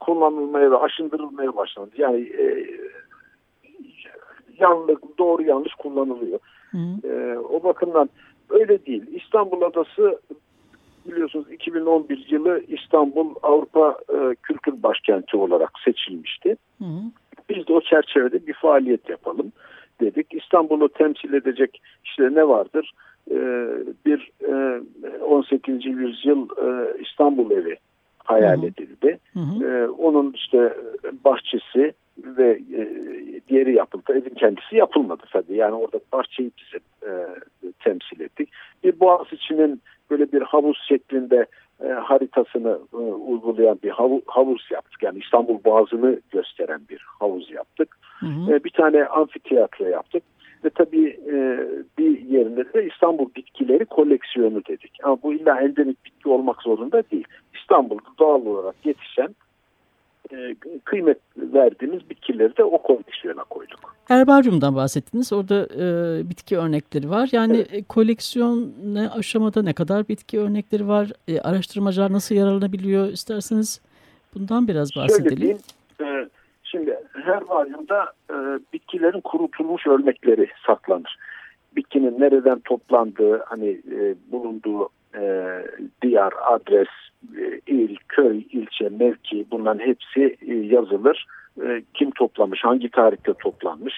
kullanılmaya 0.00 0.70
ve 0.70 0.76
aşındırılmaya 0.76 1.56
başlandı. 1.56 1.90
Yani 1.96 2.32
yanlış, 4.58 4.96
doğru 5.18 5.42
yanlış 5.42 5.74
kullanılıyor. 5.74 6.38
E, 7.04 7.38
o 7.38 7.62
bakımdan 7.64 8.08
öyle 8.50 8.86
değil. 8.86 9.02
İstanbul 9.22 9.62
Adası 9.62 10.20
biliyorsunuz 11.06 11.52
2011 11.52 12.26
yılı 12.30 12.62
İstanbul 12.68 13.34
Avrupa 13.42 13.98
e, 14.08 14.34
Kültür 14.42 14.82
Başkenti 14.82 15.36
olarak 15.36 15.70
seçilmişti. 15.84 16.56
Hı. 16.78 16.84
Biz 17.48 17.66
de 17.68 17.72
o 17.72 17.80
çerçevede 17.80 18.46
bir 18.46 18.54
faaliyet 18.54 19.08
yapalım 19.08 19.52
dedik. 20.00 20.34
İstanbul'u 20.34 20.88
temsil 20.88 21.32
edecek 21.32 21.82
işte 22.04 22.34
ne 22.34 22.48
vardır? 22.48 22.92
Ee, 23.30 23.68
bir 24.06 24.30
e, 24.48 24.80
18. 25.24 25.86
yüzyıl 25.86 26.48
e, 26.48 27.00
İstanbul 27.02 27.50
evi 27.50 27.76
hayal 28.18 28.56
hı 28.56 28.62
hı. 28.62 28.66
edildi. 28.66 29.18
Hı 29.32 29.40
hı. 29.40 29.64
Ee, 29.64 29.88
onun 29.88 30.32
işte 30.32 30.76
bahçesi 31.24 31.92
ve 32.18 32.60
e, 32.74 32.80
diğeri 33.50 33.74
yapıldı. 33.74 34.12
evin 34.12 34.34
kendisi 34.34 34.76
yapılmadı 34.76 35.22
tabii. 35.32 35.56
Yani 35.56 35.74
orada 35.74 36.00
bahçeyi 36.12 36.50
bizim 36.58 36.80
e, 37.02 37.10
temsil 37.84 38.20
ettik. 38.20 38.48
Bir 38.84 39.00
boğaz 39.00 39.26
içinin 39.32 39.82
böyle 40.10 40.32
bir 40.32 40.42
havuz 40.42 40.78
şeklinde 40.88 41.46
e, 41.84 41.88
haritasını 41.88 42.78
e, 42.92 42.96
uygulayan 42.96 43.78
bir 43.82 43.90
havu, 43.90 44.22
havuz 44.26 44.68
yaptık. 44.70 45.02
Yani 45.02 45.18
İstanbul 45.18 45.64
Boğazı'nı 45.64 46.20
gösteren 46.30 46.80
bir 46.90 47.04
havuz 47.18 47.50
yaptık. 47.50 47.98
Hı 48.20 48.26
hı. 48.26 48.52
E, 48.52 48.64
bir 48.64 48.70
tane 48.70 49.04
amfiteyatro 49.04 49.84
yaptık. 49.84 50.22
Ve 50.64 50.70
tabii 50.70 51.08
e, 51.08 51.66
bir 51.98 52.20
yerinde 52.20 52.72
de 52.72 52.86
İstanbul 52.86 53.34
bitkileri 53.36 53.84
koleksiyonu 53.84 54.64
dedik. 54.64 54.92
Ama 55.02 55.18
bu 55.22 55.32
illa 55.32 55.60
endemik 55.60 56.04
bitki 56.04 56.28
olmak 56.28 56.62
zorunda 56.62 57.02
değil. 57.10 57.26
İstanbul'da 57.54 58.08
doğal 58.18 58.46
olarak 58.46 58.74
yetişen 58.84 59.34
e, 60.32 60.54
kıymet 60.84 61.18
verdiğimiz 61.52 62.10
bitkileri 62.10 62.56
de 62.56 62.64
o 62.64 62.82
koleksiyona 62.82 63.44
koyduk. 63.44 63.96
Herbaryumdan 64.04 64.76
bahsettiniz. 64.76 65.32
Orada 65.32 65.68
e, 65.74 65.84
bitki 66.30 66.58
örnekleri 66.58 67.10
var. 67.10 67.28
Yani 67.32 67.56
evet. 67.56 67.74
E, 67.74 67.82
koleksiyon 67.82 68.72
ne 68.84 69.10
aşamada 69.10 69.62
ne 69.62 69.72
kadar 69.72 70.08
bitki 70.08 70.40
örnekleri 70.40 70.88
var? 70.88 71.12
E, 71.28 71.40
araştırmacılar 71.40 72.12
nasıl 72.12 72.34
yararlanabiliyor? 72.34 73.08
İsterseniz 73.08 73.80
bundan 74.34 74.68
biraz 74.68 74.96
bahsedelim. 74.96 75.58
Şöyle 75.98 76.20
e, 76.22 76.28
şimdi 76.62 76.98
herbaryumda 77.12 78.12
e, 78.30 78.34
bitkilerin 78.72 79.20
kurutulmuş 79.20 79.86
örnekleri 79.86 80.48
saklanır. 80.66 81.16
Bitkinin 81.76 82.20
nereden 82.20 82.60
toplandığı, 82.60 83.44
hani 83.46 83.68
e, 83.68 84.14
bulunduğu 84.32 84.88
e, 85.14 85.22
diyar, 86.02 86.32
adres, 86.46 86.88
e, 87.38 87.60
il, 87.66 87.96
köy, 88.08 88.38
ilçe, 88.38 88.88
mevki 88.88 89.46
bunların 89.50 89.86
hepsi 89.86 90.36
e, 90.48 90.54
yazılır. 90.54 91.26
E, 91.62 91.82
kim 91.94 92.10
toplamış, 92.10 92.64
hangi 92.64 92.90
tarihte 92.90 93.32
toplanmış, 93.34 93.94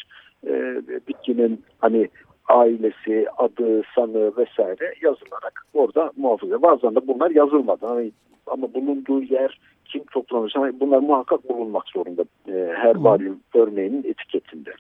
e, 0.47 0.83
bitkinin 1.09 1.63
hani 1.79 2.09
ailesi, 2.49 3.27
adı, 3.39 3.83
sanı 3.95 4.37
vesaire 4.37 4.95
yazılarak 5.03 5.67
orada 5.75 6.13
muhafaza. 6.17 6.63
Bazen 6.63 6.95
de 6.95 7.07
bunlar 7.07 7.31
yazılmadı. 7.31 7.87
Hani, 7.87 8.13
ama 8.47 8.75
bulunduğu 8.75 9.23
yer, 9.23 9.61
kim 9.85 10.05
toplamış, 10.05 10.57
hani 10.57 10.81
bunlar 10.81 10.99
muhakkak 10.99 11.49
bulunmak 11.49 11.89
zorunda 11.89 12.25
e, 12.49 12.73
herbaryum 12.75 13.41
örneğinin 13.55 14.05
etiketinde. 14.05 14.71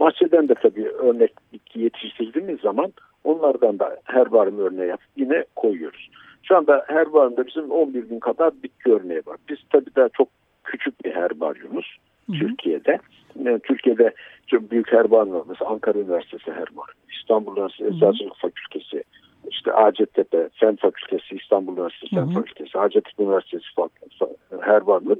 Bahçeden 0.00 0.48
de 0.48 0.54
tabii 0.54 0.88
örnek 0.88 1.32
bitki 1.52 1.80
yetiştirdiğimiz 1.80 2.60
zaman 2.60 2.92
onlardan 3.24 3.78
da 3.78 3.96
herbaryum 4.04 4.58
örneği 4.58 4.88
yapıp 4.88 5.08
yine 5.16 5.44
koyuyoruz. 5.56 6.10
Şu 6.42 6.56
anda 6.56 6.84
herbaryumda 6.86 7.46
bizim 7.46 7.70
11 7.70 8.10
bin 8.10 8.18
kadar 8.18 8.52
bitki 8.62 8.92
örneği 8.92 9.22
var. 9.26 9.36
Biz 9.48 9.58
tabii 9.70 9.94
daha 9.96 10.08
çok 10.08 10.28
küçük 10.64 11.04
bir 11.04 11.14
herbaryumuz. 11.14 11.96
Türkiye'de. 12.38 12.98
Yani 13.44 13.60
Türkiye'de 13.60 14.14
çok 14.46 14.70
büyük 14.70 14.92
herbaryum 14.92 15.34
var. 15.34 15.42
Mesela 15.48 15.70
Ankara 15.70 15.98
Üniversitesi 15.98 16.50
herbaryum, 16.50 17.00
İstanbul 17.20 17.56
Üniversitesi 17.56 17.94
Eczacılık 17.94 18.36
Fakültesi, 18.36 19.04
işte 19.50 19.70
Hacettepe 19.70 20.48
Fen 20.52 20.76
Fakültesi, 20.76 21.36
İstanbul 21.36 21.72
Üniversitesi 21.72 22.14
Fen 22.14 22.32
Fakültesi, 22.32 22.78
Hacettepe 22.78 23.22
Üniversitesi 23.22 23.64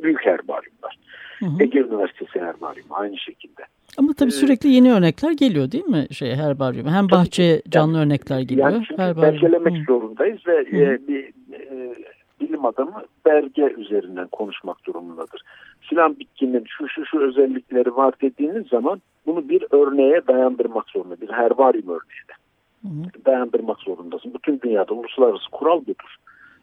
büyük 0.03 0.27
herbaryumlar. 0.27 0.99
Hı 1.39 1.47
hı. 1.47 1.63
Ege 1.63 1.79
Üniversitesi 1.79 2.41
herbaryumu 2.41 2.95
aynı 2.95 3.19
şekilde. 3.19 3.63
Ama 3.99 4.13
tabii 4.13 4.29
ee, 4.29 4.33
sürekli 4.33 4.69
yeni 4.69 4.93
örnekler 4.93 5.31
geliyor 5.33 5.73
değil 5.73 5.87
mi 5.87 6.07
şey 6.11 6.35
herbaryum? 6.35 6.87
Hem 6.89 7.11
bahçe 7.11 7.63
canlı 7.69 7.97
yani, 7.97 8.07
örnekler 8.07 8.41
geliyor. 8.41 8.71
Yani 8.71 8.87
herbaryum. 8.97 9.35
belgelemek 9.35 9.79
hı. 9.79 9.85
zorundayız 9.93 10.47
ve 10.47 10.65
hı. 10.71 10.77
E, 10.77 11.09
bir 11.09 11.25
e, 11.53 11.95
bilim 12.41 12.65
adamı 12.65 13.03
belge 13.27 13.75
üzerinden 13.79 14.27
konuşmak 14.27 14.87
durumundadır. 14.87 15.43
Filan 15.81 16.19
bitkinin 16.19 16.65
şu 16.69 16.89
şu 16.89 17.07
şu 17.07 17.19
özellikleri 17.19 17.97
var 17.97 18.15
dediğiniz 18.23 18.67
zaman 18.67 19.03
bunu 19.27 19.49
bir 19.49 19.65
örneğe 19.71 20.23
dayandırmak 20.29 20.89
zorunda. 20.89 21.21
Bir 21.21 21.29
herbaryum 21.29 21.89
örneğine 21.89 22.41
hı. 22.85 23.25
dayandırmak 23.27 23.79
zorundasın. 23.79 24.35
Bütün 24.35 24.61
dünyada 24.61 24.95
uluslararası 24.95 25.51
kural 25.53 25.81
budur. 25.81 26.17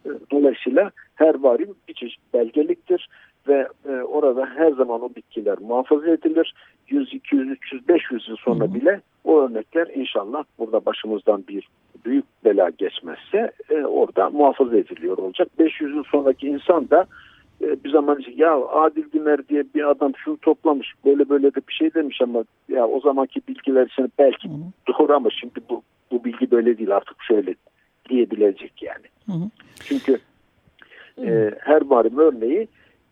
E, 0.05 0.09
dolayısıyla 0.31 0.91
herbaryum 1.15 1.75
bir 1.87 1.93
çeşit 1.93 2.33
belgeliktir 2.33 3.09
ve 3.47 3.67
e, 3.89 3.91
orada 3.91 4.45
her 4.45 4.71
zaman 4.71 5.01
o 5.01 5.09
bitkiler 5.15 5.57
muhafaza 5.59 6.09
edilir. 6.09 6.53
100, 6.89 7.13
200, 7.13 7.49
300, 7.49 7.87
500 7.87 8.29
yıl 8.29 8.35
sonra 8.35 8.65
hı 8.65 8.73
bile 8.73 9.01
o 9.23 9.41
örnekler 9.41 9.87
inşallah 9.95 10.43
burada 10.59 10.85
başımızdan 10.85 11.43
bir 11.47 11.67
büyük 12.05 12.25
bela 12.45 12.69
geçmezse 12.69 13.51
e, 13.69 13.75
orada 13.75 14.29
muhafaza 14.29 14.77
ediliyor 14.77 15.17
olacak. 15.17 15.47
500 15.59 15.95
yıl 15.95 16.03
sonraki 16.03 16.47
insan 16.47 16.89
da 16.89 17.05
e, 17.61 17.83
bir 17.83 17.89
zaman 17.89 18.23
ya 18.35 18.55
Adil 18.65 19.03
Güner 19.13 19.47
diye 19.47 19.63
bir 19.75 19.89
adam 19.89 20.11
şunu 20.15 20.37
toplamış 20.37 20.93
böyle 21.05 21.29
böyle 21.29 21.53
de 21.55 21.59
bir 21.69 21.73
şey 21.73 21.93
demiş 21.93 22.21
ama 22.21 22.43
ya 22.69 22.87
o 22.87 22.99
zamanki 22.99 23.41
bilgiler 23.47 23.85
için 23.85 24.11
belki 24.19 24.47
hı 24.47 24.53
doğru 24.87 25.13
ama 25.13 25.29
şimdi 25.29 25.59
bu 25.69 25.83
bu 26.11 26.23
bilgi 26.23 26.51
böyle 26.51 26.77
değil 26.77 26.95
artık 26.95 27.23
şöyle 27.23 27.55
diyebilecek 28.09 28.83
yani. 28.83 29.05
Hı. 29.25 29.49
Çünkü 29.79 30.19
e, 31.25 31.51
her 31.59 31.81
varim 31.85 32.17
örneği 32.17 32.67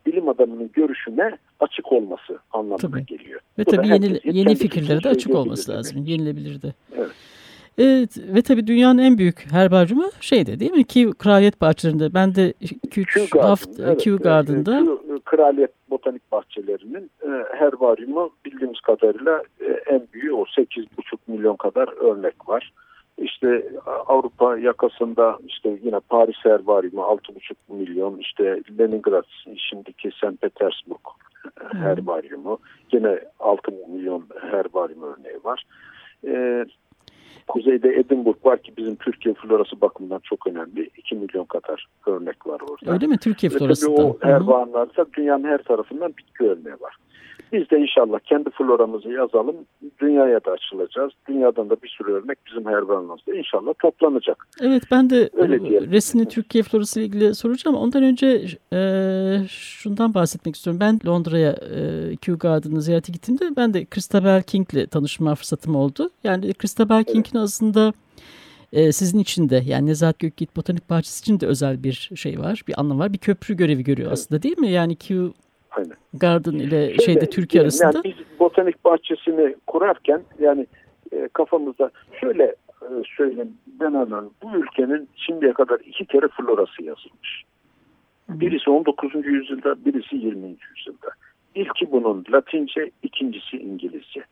bilim 0.05 0.29
adamının 0.29 0.69
görüşüne 0.73 1.37
açık 1.59 1.91
olması 1.91 2.39
anlamına 2.51 2.77
tabii. 2.77 3.05
geliyor. 3.05 3.39
Ve 3.59 3.65
Bu 3.65 3.71
tabii 3.71 3.87
yeni, 3.87 4.19
yeni 4.23 4.55
fikirlere 4.55 5.03
de 5.03 5.09
açık 5.09 5.35
olması 5.35 5.71
lazım. 5.71 5.97
Tabii. 5.97 6.11
Yenilebilir 6.11 6.61
de. 6.61 6.73
Evet. 6.97 7.11
Evet 7.77 8.17
ve 8.17 8.41
tabii 8.41 8.67
dünyanın 8.67 8.97
en 8.97 9.17
büyük 9.17 9.51
herbaryumu 9.51 10.09
şeyde 10.21 10.59
değil 10.59 10.71
mi? 10.71 10.83
Kew 10.83 11.11
Kraliyet 11.11 11.61
Bahçelerinde. 11.61 12.13
Ben 12.13 12.35
de 12.35 12.53
2-3 12.61 13.41
hafta 13.41 13.83
evet, 13.83 14.03
Kew 14.03 14.23
Garden'da. 14.23 14.83
Kraliyet 15.25 15.71
Botanik 15.89 16.31
Bahçeleri'nin 16.31 17.11
e, 17.23 17.57
herbaryumu 17.57 18.29
bildiğimiz 18.45 18.79
kadarıyla 18.79 19.43
e, 19.61 19.65
en 19.93 20.07
büyüğü 20.13 20.33
o 20.33 20.43
8,5 20.43 20.87
milyon 21.27 21.55
kadar 21.55 21.87
örnek 21.87 22.49
var. 22.49 22.73
İşte 23.17 23.65
Avrupa 24.07 24.57
yakasında 24.57 25.37
işte 25.47 25.79
yine 25.83 25.99
Paris 25.99 26.35
herbaryumu 26.43 27.01
6,5 27.01 27.55
milyon, 27.69 28.17
işte 28.17 28.61
Leningrad 28.79 29.25
şimdiki 29.57 30.11
St. 30.11 30.41
Petersburg 30.41 31.01
herbaryumu 31.73 32.59
yine 32.91 33.19
6 33.39 33.71
milyon 33.87 34.23
herbaryum 34.51 35.03
örneği 35.03 35.39
var. 35.43 35.63
Ee, 36.27 36.65
Kuzeyde 37.47 37.95
Edinburgh 37.95 38.45
var 38.45 38.61
ki 38.61 38.73
bizim 38.77 38.95
Türkiye 38.95 39.35
florası 39.35 39.81
bakımından 39.81 40.19
çok 40.23 40.47
önemli. 40.47 40.89
2 40.97 41.15
milyon 41.15 41.45
kadar 41.45 41.87
örnek 42.07 42.47
var 42.47 42.61
orada. 42.69 42.93
Öyle 42.93 43.07
mi? 43.07 43.17
Türkiye 43.17 43.49
florası 43.49 43.97
da. 43.97 44.05
O 44.05 44.17
herbaryumlarda 44.21 45.05
dünyanın 45.13 45.43
her 45.43 45.57
tarafından 45.57 46.13
bitki 46.17 46.43
örneği 46.43 46.75
var. 46.81 46.95
Biz 47.53 47.69
de 47.69 47.79
inşallah 47.79 48.19
kendi 48.19 48.49
floramızı 48.49 49.09
yazalım. 49.09 49.55
Dünyaya 50.01 50.45
da 50.45 50.51
açılacağız. 50.51 51.11
Dünyadan 51.27 51.69
da 51.69 51.75
bir 51.83 51.87
sürü 51.87 52.11
örnek 52.11 52.37
bizim 52.47 52.65
herbaryumumuzda 52.65 53.35
inşallah 53.35 53.73
toplanacak. 53.79 54.47
Evet 54.61 54.83
ben 54.91 55.09
de 55.09 55.29
Öyle 55.33 55.55
Resini 55.91 56.27
Türkiye 56.27 56.63
florası 56.63 56.99
ile 56.99 57.05
ilgili 57.05 57.35
soracağım. 57.35 57.77
Ondan 57.77 58.03
önce 58.03 58.45
e, 58.73 58.79
şundan 59.49 60.13
bahsetmek 60.13 60.55
istiyorum. 60.55 60.79
Ben 60.79 60.99
Londra'ya 61.05 61.51
e, 61.51 62.15
Kew 62.15 62.33
Garden'ı 62.33 62.81
ziyarete 62.81 63.13
gittiğimde 63.13 63.55
ben 63.57 63.73
de 63.73 63.85
Christabel 63.85 64.43
King 64.43 64.73
ile 64.73 64.87
tanışma 64.87 65.35
fırsatım 65.35 65.75
oldu. 65.75 66.09
Yani 66.23 66.53
Christabel 66.53 66.95
evet. 66.95 67.13
King'in 67.13 67.39
aslında 67.39 67.93
e, 68.73 68.91
sizin 68.91 69.19
için 69.19 69.49
de 69.49 69.63
yani 69.65 69.85
Nezahat 69.85 70.19
Gökgit 70.19 70.55
Botanik 70.55 70.89
Bahçesi 70.89 71.19
için 71.21 71.39
de 71.39 71.47
özel 71.47 71.83
bir 71.83 72.11
şey 72.15 72.39
var, 72.39 72.63
bir 72.67 72.79
anlam 72.79 72.99
var. 72.99 73.13
Bir 73.13 73.17
köprü 73.17 73.57
görevi 73.57 73.83
görüyor 73.83 74.07
evet. 74.07 74.19
aslında 74.19 74.43
değil 74.43 74.57
mi? 74.57 74.71
Yani 74.71 74.95
Kew. 74.95 75.44
Garden 76.19 76.53
ile 76.53 76.97
şeyde 76.97 77.29
Türkiye 77.29 77.63
arasında. 77.63 77.91
Yani 77.95 78.03
biz 78.03 78.39
botanik 78.39 78.85
bahçesini 78.85 79.55
kurarken 79.67 80.21
yani 80.39 80.67
e, 81.11 81.29
kafamızda 81.33 81.91
şöyle 82.21 82.43
e, 82.81 82.87
söyleyeyim 83.17 83.53
ben 83.79 83.93
anladım. 83.93 84.31
Bu 84.43 84.57
ülkenin 84.57 85.09
şimdiye 85.15 85.53
kadar 85.53 85.79
iki 85.79 86.05
kere 86.05 86.27
florası 86.27 86.83
yazılmış. 86.83 87.43
Birisi 88.29 88.69
19. 88.69 89.25
yüzyılda, 89.25 89.85
birisi 89.85 90.15
20. 90.15 90.47
yüzyılda. 90.47 91.09
İlki 91.55 91.91
bunun 91.91 92.25
Latince, 92.33 92.91
ikincisi 93.03 93.57
İngilizce. 93.57 94.23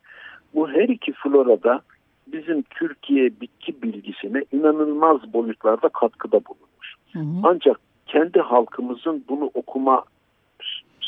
Bu 0.54 0.68
her 0.70 0.88
iki 0.88 1.12
florada 1.12 1.80
bizim 2.26 2.62
Türkiye 2.62 3.40
bitki 3.40 3.82
bilgisine 3.82 4.44
inanılmaz 4.52 5.32
boyutlarda 5.32 5.88
katkıda 5.88 6.40
bulunmuş. 6.44 6.94
Hı 7.12 7.18
hı. 7.18 7.40
Ancak 7.42 7.80
kendi 8.06 8.40
halkımızın 8.40 9.24
bunu 9.28 9.50
okuma 9.54 10.04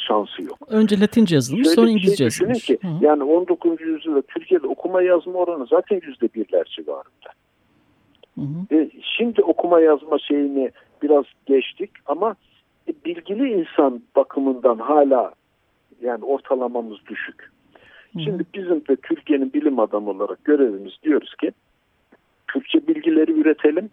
şansı 0.08 0.42
yok. 0.42 0.58
Önce 0.68 1.00
Latince 1.00 1.34
yazılmış 1.34 1.68
sonra 1.68 1.86
şey 1.86 1.94
İngilizce 1.94 2.16
şey 2.16 2.25
yazılmış. 2.25 2.64
Ki, 2.64 2.78
Hı 2.82 3.04
yani 3.04 3.22
19. 3.22 3.80
yüzyılda 3.80 4.22
Türkiye'de 4.22 4.66
okuma 4.66 5.02
yazma 5.02 5.32
oranı 5.32 5.66
zaten 5.66 6.00
yüzde 6.06 6.28
birler 6.34 6.64
civarında. 6.76 7.30
Hı 8.34 8.40
hı. 8.40 8.76
E, 8.76 8.90
şimdi 9.16 9.42
okuma 9.42 9.80
yazma 9.80 10.18
şeyini 10.18 10.70
biraz 11.02 11.25
geçtik 11.46 11.90
ama 12.06 12.36
e, 12.88 12.92
bilgili 13.04 13.52
insan 13.52 14.02
bakımından 14.16 14.78
hala 14.78 15.32
yani 16.02 16.25
ortalamamız 16.25 16.98
düşük. 17.06 17.50
Hı. 18.12 18.20
Şimdi 18.20 18.44
bizim 18.54 18.86
de 18.86 18.96
Türkiye'nin 18.96 19.52
bilim 19.52 19.78
adamı 19.78 20.10
olarak 20.10 20.44
görevimiz 20.44 20.92
diyoruz 21.02 21.34
ki 21.34 21.52
Türkçe 22.48 22.86
bilgileri 22.88 23.32
üretelim. 23.32 23.90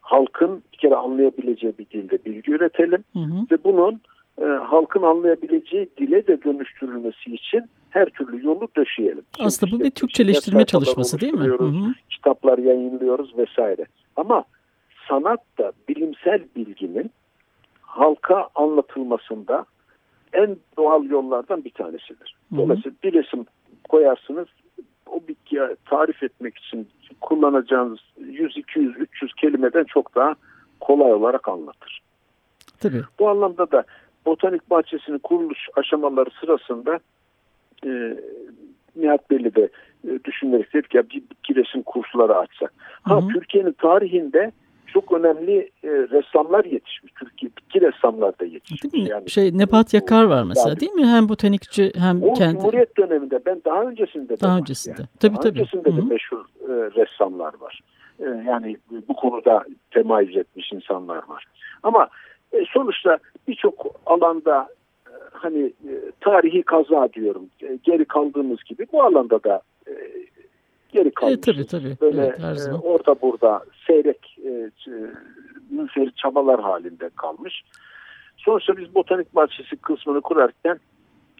Halkın 0.00 0.62
bir 0.72 0.78
kere 0.78 0.94
anlayabileceği 0.94 1.72
bir 1.78 1.86
dilde 1.86 2.24
bilgi 2.24 2.52
üretelim. 2.52 3.04
Hı 3.12 3.18
hı. 3.18 3.46
Ve 3.50 3.64
bunun 3.64 4.00
e, 4.40 4.44
halkın 4.44 5.02
anlayabileceği 5.02 5.88
dile 5.98 6.26
de 6.26 6.42
dönüştürülmesi 6.42 7.34
için 7.34 7.64
her 7.90 8.06
türlü 8.06 8.46
yolu 8.46 8.68
döşeyelim. 8.76 9.24
Aslında 9.40 9.72
bu 9.72 9.80
bir 9.80 9.90
Türkçeleştirme 9.90 10.64
çalışması 10.64 11.20
değil 11.20 11.32
mi? 11.32 11.44
Hı 11.44 11.64
hı. 11.64 11.94
Kitaplar 12.10 12.58
yayınlıyoruz 12.58 13.38
vesaire. 13.38 13.86
Ama 14.16 14.44
sanat 15.08 15.40
da 15.58 15.72
bilimsel 15.88 16.40
bilginin 16.56 17.10
halka 17.82 18.48
anlatılmasında 18.54 19.64
en 20.32 20.56
doğal 20.76 21.04
yollardan 21.04 21.64
bir 21.64 21.70
tanesidir. 21.70 22.36
Dolayısıyla 22.56 22.96
bir 23.04 23.12
resim 23.12 23.46
koyarsınız 23.88 24.46
o 25.06 25.20
bitkiyi 25.28 25.62
tarif 25.84 26.22
etmek 26.22 26.58
için 26.58 26.88
kullanacağınız 27.20 27.98
100, 28.18 28.56
200, 28.56 28.96
300 28.96 29.34
kelimeden 29.34 29.84
çok 29.84 30.14
daha 30.14 30.34
kolay 30.80 31.12
olarak 31.12 31.48
anlatır. 31.48 32.02
Tabii. 32.80 33.02
Bu 33.18 33.28
anlamda 33.28 33.70
da 33.70 33.84
botanik 34.26 34.70
bahçesinin 34.70 35.18
kuruluş 35.18 35.68
aşamaları 35.76 36.30
sırasında 36.40 36.98
e, 37.86 38.16
Nihat 38.96 39.30
Belli 39.30 39.54
de 39.54 39.68
e, 40.08 40.24
düşünerek 40.24 40.74
dedik 40.74 40.94
ya 40.94 41.02
bir 41.48 41.56
resim 41.56 41.82
kursları 41.82 42.36
açsak. 42.36 42.72
Ha 43.02 43.20
Türkiye'nin 43.32 43.72
tarihinde 43.72 44.52
çok 44.92 45.12
önemli 45.12 45.70
e, 45.84 45.88
ressamlar 45.88 46.64
yetişmiş. 46.64 47.12
Türkiye 47.12 47.50
bitki 47.56 47.80
ressamlar 47.80 48.38
da 48.38 48.44
yetişmiş. 48.44 48.92
Değil 48.92 49.04
mi? 49.04 49.10
Yani, 49.10 49.30
şey 49.30 49.58
Nebat 49.58 49.94
Yakar 49.94 50.24
var 50.24 50.44
mesela 50.44 50.68
yani, 50.68 50.80
değil 50.80 50.92
mi? 50.92 51.06
Hem 51.06 51.28
botanikçi 51.28 51.92
hem 51.98 52.22
o 52.22 52.34
kendi. 52.34 52.56
Cumhuriyet 52.56 52.96
döneminde 52.96 53.40
ben 53.46 53.62
daha 53.64 53.82
öncesinde 53.82 54.40
daha 54.40 54.58
öncesinde. 54.58 54.96
Yani. 54.98 55.08
Tabii 55.20 55.34
daha 55.34 55.42
tabii. 55.42 55.60
öncesinde 55.60 55.96
de 55.96 56.00
meşhur 56.00 56.38
e, 56.38 56.72
ressamlar 56.72 57.54
var. 57.60 57.80
E, 58.18 58.24
yani 58.24 58.76
bu 59.08 59.14
konuda 59.14 59.64
temayüz 59.90 60.36
etmiş 60.36 60.72
insanlar 60.72 61.28
var. 61.28 61.44
Ama 61.82 62.08
e, 62.52 62.64
sonuçta 62.72 63.18
birçok 63.48 63.86
alanda 64.06 64.68
e, 65.06 65.12
hani 65.32 65.62
e, 65.62 65.92
tarihi 66.20 66.62
kaza 66.62 67.12
diyorum. 67.12 67.46
E, 67.62 67.78
geri 67.82 68.04
kaldığımız 68.04 68.64
gibi 68.64 68.86
bu 68.92 69.02
alanda 69.02 69.44
da 69.44 69.62
e, 69.86 69.92
geri 70.92 71.10
kalmışız. 71.10 71.38
E, 71.38 71.52
tabii 71.52 71.66
tabii. 71.66 71.96
Böyle 72.00 72.26
evet, 72.26 72.38
her 72.38 72.54
zaman. 72.54 72.80
E, 72.80 72.82
orada 72.82 73.14
burada 73.22 73.64
seyrek 73.86 74.38
e, 74.46 74.70
münferit 75.70 76.16
çabalar 76.16 76.60
halinde 76.60 77.10
kalmış. 77.16 77.62
Sonuçta 78.36 78.76
biz 78.76 78.94
botanik 78.94 79.34
bahçesi 79.34 79.76
kısmını 79.76 80.20
kurarken 80.20 80.78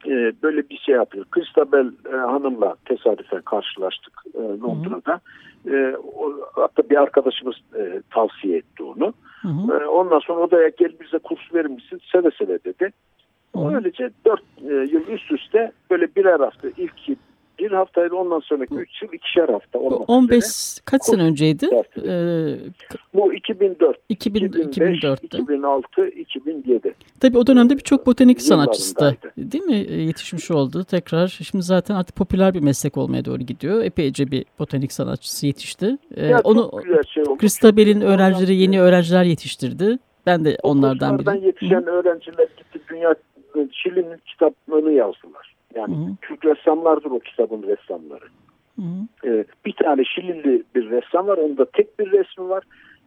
e, 0.07 0.33
böyle 0.43 0.69
bir 0.69 0.79
şey 0.79 0.95
yapıyor. 0.95 1.27
Christabel 1.31 1.93
e, 2.13 2.17
Hanım'la 2.17 2.77
tesadüfen 2.85 3.43
karşılaştık 3.43 4.13
e, 4.35 4.39
Londra'da. 4.39 5.21
E, 5.71 5.97
o, 5.97 6.33
hatta 6.53 6.91
bir 6.91 6.97
arkadaşımız 6.97 7.57
e, 7.79 8.03
tavsiye 8.11 8.59
etti 8.59 8.83
onu. 8.83 9.13
Hı 9.43 9.49
hı. 9.49 9.83
E, 9.83 9.87
ondan 9.87 10.19
sonra 10.19 10.41
odaya 10.41 10.69
gel 10.69 10.93
bize 11.01 11.19
kurs 11.19 11.55
verir 11.55 11.71
misin? 11.71 12.01
Seve 12.13 12.31
seve 12.39 12.59
dedi. 12.65 12.93
Hı. 13.57 13.75
Öylece 13.75 14.11
dört 14.25 14.43
e, 14.63 14.73
yıl 14.73 15.07
üst 15.09 15.33
üste 15.33 15.73
böyle 15.91 16.15
birer 16.17 16.41
hafta 16.41 16.69
ilk 16.77 17.09
bir 17.61 17.71
haftaydı 17.73 18.15
ondan 18.15 18.41
sonraki 18.41 18.75
3 18.75 19.03
yıl 19.03 19.13
ikişer 19.13 19.49
hafta. 19.49 19.81
Bu 19.81 20.05
15 20.09 20.37
üzere. 20.39 20.83
kaç 20.85 21.05
sene 21.05 21.23
önceydi? 21.23 21.69
Ee, 22.07 22.55
Bu 23.15 23.35
2004. 23.35 23.99
2000, 24.09 24.41
2004'te. 24.49 25.27
2006, 25.39 26.09
2007. 26.09 26.95
Tabii 27.21 27.39
o 27.39 27.47
dönemde 27.47 27.75
birçok 27.75 28.07
botanik 28.07 28.43
sanatçısı 28.43 28.97
da 28.97 29.15
değil 29.37 29.65
mi 29.65 29.77
e, 29.89 29.95
yetişmiş 30.03 30.51
oldu 30.51 30.85
tekrar. 30.85 31.29
Şimdi 31.29 31.65
zaten 31.65 31.95
artık 31.95 32.17
popüler 32.17 32.55
bir 32.55 32.61
meslek 32.61 32.97
olmaya 32.97 33.25
doğru 33.25 33.39
gidiyor. 33.43 33.85
Epeyce 33.85 34.31
bir 34.31 34.45
botanik 34.59 34.93
sanatçısı 34.93 35.47
yetişti. 35.47 35.99
Ee, 36.17 36.27
ya 36.27 36.41
onu 36.45 36.71
şey 37.15 37.25
Christabel'in 37.39 38.01
öğrencileri 38.01 38.57
yeni 38.57 38.81
öğrenciler 38.81 39.25
yetiştirdi. 39.25 39.99
Ben 40.27 40.45
de 40.45 40.57
onlardan 40.63 41.19
biriyim. 41.19 41.45
yetişen 41.45 41.83
Hı. 41.83 41.91
öğrenciler 41.91 42.49
gitti 42.57 42.81
dünya 42.91 43.15
Şili'nin 43.73 44.17
kitaplarını 44.27 44.93
yazdılar. 44.93 45.50
Yani 45.75 45.97
Hı-hı. 45.97 46.17
Türk 46.23 46.45
ressamlardır 46.45 47.11
o 47.11 47.19
kitabın 47.19 47.63
ressamları. 47.63 48.25
Ee, 49.25 49.45
bir 49.65 49.73
tane 49.73 50.05
Şilili 50.05 50.63
bir 50.75 50.91
ressam 50.91 51.27
var. 51.27 51.39
Onda 51.39 51.65
tek 51.65 51.99
bir 51.99 52.13
resmi 52.13 52.49
var. 52.49 52.65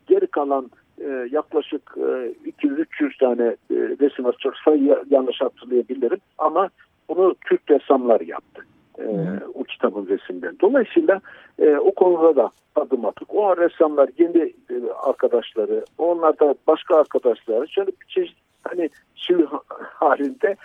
Geri 0.08 0.28
kalan 0.28 0.72
e, 1.02 1.28
yaklaşık 1.32 1.96
e, 1.98 2.34
200-300 2.50 3.20
tane 3.20 3.44
e, 3.44 3.76
resim 3.76 4.26
var. 4.26 4.36
Çok 4.40 4.58
sayı 4.58 5.04
yanlış 5.10 5.42
hatırlayabilirim. 5.42 6.20
Ama 6.38 6.70
bunu 7.10 7.36
Türk 7.46 7.72
ressamlar 7.72 8.22
yaptı. 8.22 8.66
E, 9.00 9.06
o 9.54 9.64
kitabın 9.64 10.08
resimden. 10.08 10.56
Dolayısıyla 10.62 11.22
e, 11.60 11.76
o 11.76 11.92
konuda 11.92 12.36
da 12.36 12.52
adım 12.76 13.06
attık. 13.06 13.36
O 13.36 13.58
ressamlar 13.58 14.10
yeni 14.18 14.54
e, 14.70 14.76
arkadaşları, 15.04 15.86
onlar 15.98 16.40
da 16.40 16.56
başka 16.68 16.96
arkadaşları 16.96 17.68
şöyle 17.68 17.88
bir 17.88 18.08
çeşit 18.08 18.38
hani 18.64 18.90
şiir 19.16 19.46
halinde 19.80 20.56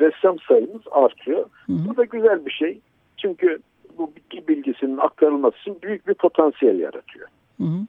ressam 0.00 0.36
sayımız 0.48 0.82
artıyor. 0.90 1.46
Hı 1.66 1.72
hı. 1.72 1.88
Bu 1.88 1.96
da 1.96 2.04
güzel 2.04 2.46
bir 2.46 2.50
şey. 2.50 2.80
Çünkü 3.16 3.58
bu 3.98 4.12
bitki 4.16 4.48
bilgisinin 4.48 4.96
aktarılması 4.96 5.56
için 5.58 5.78
büyük 5.82 6.08
bir 6.08 6.14
potansiyel 6.14 6.78
yaratıyor. 6.78 7.28
Hı 7.60 7.64
hı. 7.64 7.86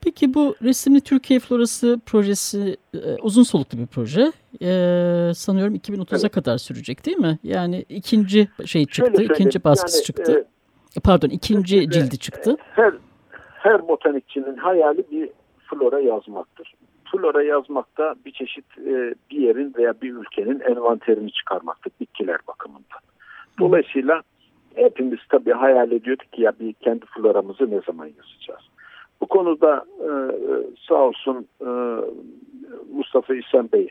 Peki 0.00 0.34
bu 0.34 0.54
Resimli 0.62 1.00
Türkiye 1.00 1.40
Florası 1.40 2.00
projesi 2.06 2.76
e, 2.94 3.14
uzun 3.22 3.42
soluklu 3.42 3.78
bir 3.78 3.86
proje. 3.86 4.32
E, 4.62 4.70
sanıyorum 5.34 5.74
2030'a 5.74 6.18
evet. 6.20 6.32
kadar 6.32 6.58
sürecek 6.58 7.06
değil 7.06 7.16
mi? 7.16 7.38
Yani 7.42 7.84
ikinci 7.88 8.48
şey 8.64 8.86
çıktı, 8.86 9.22
ikinci 9.22 9.64
baskısı 9.64 9.98
yani, 9.98 10.04
çıktı. 10.04 10.46
E, 10.96 11.00
Pardon, 11.00 11.28
ikinci 11.28 11.90
cildi 11.90 12.18
çıktı. 12.18 12.56
Her 12.74 12.94
her 13.58 13.88
botanikçinin 13.88 14.56
hayali 14.56 15.04
bir 15.10 15.30
flora 15.58 16.00
yazmaktır 16.00 16.74
flora 17.10 17.42
yazmakta 17.42 18.14
bir 18.24 18.32
çeşit 18.32 18.78
e, 18.78 19.14
bir 19.30 19.38
yerin 19.38 19.74
veya 19.78 19.94
bir 20.02 20.12
ülkenin 20.12 20.60
envanterini 20.60 21.32
çıkarmaktır 21.32 21.92
bitkiler 22.00 22.38
bakımında. 22.48 22.96
Dolayısıyla 23.60 24.22
hepimiz 24.74 25.18
tabii 25.28 25.52
hayal 25.52 25.92
ediyorduk 25.92 26.32
ki 26.32 26.42
ya 26.42 26.52
bir 26.60 26.72
kendi 26.72 27.06
floramızı 27.06 27.70
ne 27.70 27.80
zaman 27.86 28.06
yazacağız. 28.06 28.68
Bu 29.20 29.26
konuda 29.26 29.84
e, 30.00 30.08
sağ 30.88 30.94
olsun 30.94 31.46
e, 31.60 31.68
Mustafa 32.92 33.34
İhsan 33.34 33.72
Bey 33.72 33.88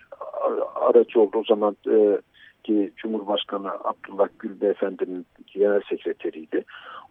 aracı 0.75 1.21
oldu 1.21 1.37
o 1.37 1.43
zaman 1.43 1.75
e, 1.89 2.21
ki 2.63 2.91
Cumhurbaşkanı 2.97 3.71
Abdullah 3.71 4.27
Gül 4.39 4.61
Beyefendi'nin 4.61 5.25
genel 5.53 5.81
sekreteriydi. 5.89 6.63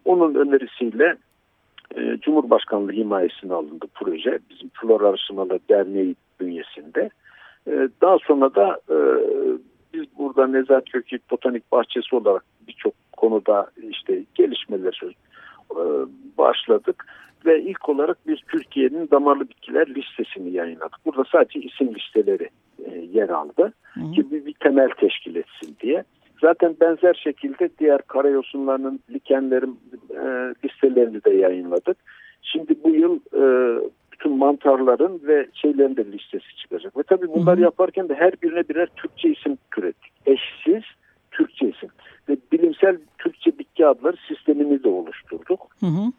Onun 0.05 0.35
önerisiyle 0.35 1.17
e, 1.95 2.17
Cumhurbaşkanlığı 2.21 2.91
himayesine 2.91 3.53
alındı 3.53 3.85
proje. 3.93 4.39
Bizim 4.49 4.69
Flora 4.69 5.07
Araştırmaları 5.07 5.59
Derneği 5.69 6.15
bünyesinde. 6.39 7.09
E, 7.67 7.89
daha 8.01 8.17
sonra 8.27 8.55
da 8.55 8.79
e, 8.89 8.97
biz 9.93 10.03
burada 10.17 10.47
Nezahat 10.47 10.85
Kökit 10.85 11.31
Botanik 11.31 11.71
Bahçesi 11.71 12.15
olarak 12.15 12.43
birçok 12.67 12.93
konuda 13.17 13.71
işte 13.89 14.23
gelişmeler 14.35 15.01
e, 15.71 15.81
başladık. 16.37 17.05
Ve 17.45 17.61
ilk 17.61 17.89
olarak 17.89 18.17
biz 18.27 18.37
Türkiye'nin 18.47 19.09
damarlı 19.11 19.49
bitkiler 19.49 19.95
listesini 19.95 20.49
yayınladık. 20.51 21.05
Burada 21.05 21.23
sadece 21.31 21.59
isim 21.59 21.95
listeleri 21.95 22.49
e, 22.85 22.97
yer 23.13 23.29
aldı. 23.29 23.73
Hı. 23.93 24.11
Ki 24.11 24.31
bir, 24.31 24.45
bir 24.45 24.53
temel 24.53 24.89
teşkil 24.89 25.35
etsin 25.35 25.77
diye. 25.81 26.03
Zaten 26.41 26.75
benzer 26.81 27.13
şekilde 27.23 27.69
diğer 27.79 28.01
karayosunlarının, 28.01 28.99
likenlerin 29.09 29.79
e, 30.09 30.53
listelerini 30.65 31.23
de 31.23 31.33
yayınladık. 31.33 31.97
Şimdi 32.41 32.75
bu 32.83 32.89
yıl 32.89 33.19
e, 33.33 33.43
bütün 34.11 34.37
mantarların 34.37 35.21
ve 35.27 35.47
şeylerin 35.53 35.95
de 35.95 36.05
listesi 36.05 36.55
çıkacak. 36.57 36.97
Ve 36.97 37.03
tabii 37.03 37.27
bunları 37.27 37.61
yaparken 37.61 38.09
de 38.09 38.15
her 38.15 38.31
birine 38.41 38.69
birer 38.69 38.87
Türkçe 38.95 39.29
isim 39.29 39.57
türettik. 39.75 40.11
Eşsiz 40.25 40.83
Türkçe 41.31 41.69
isim. 41.69 41.89
Ve 42.29 42.37
bilimsel 42.51 42.97
Türkçe 43.17 43.59
bitki 43.59 43.87
adları 43.87 44.17
sistemini 44.27 44.83
de 44.83 44.87
oluşturduk. 44.87 45.67
Hı 45.79 45.85
hı. 45.85 46.11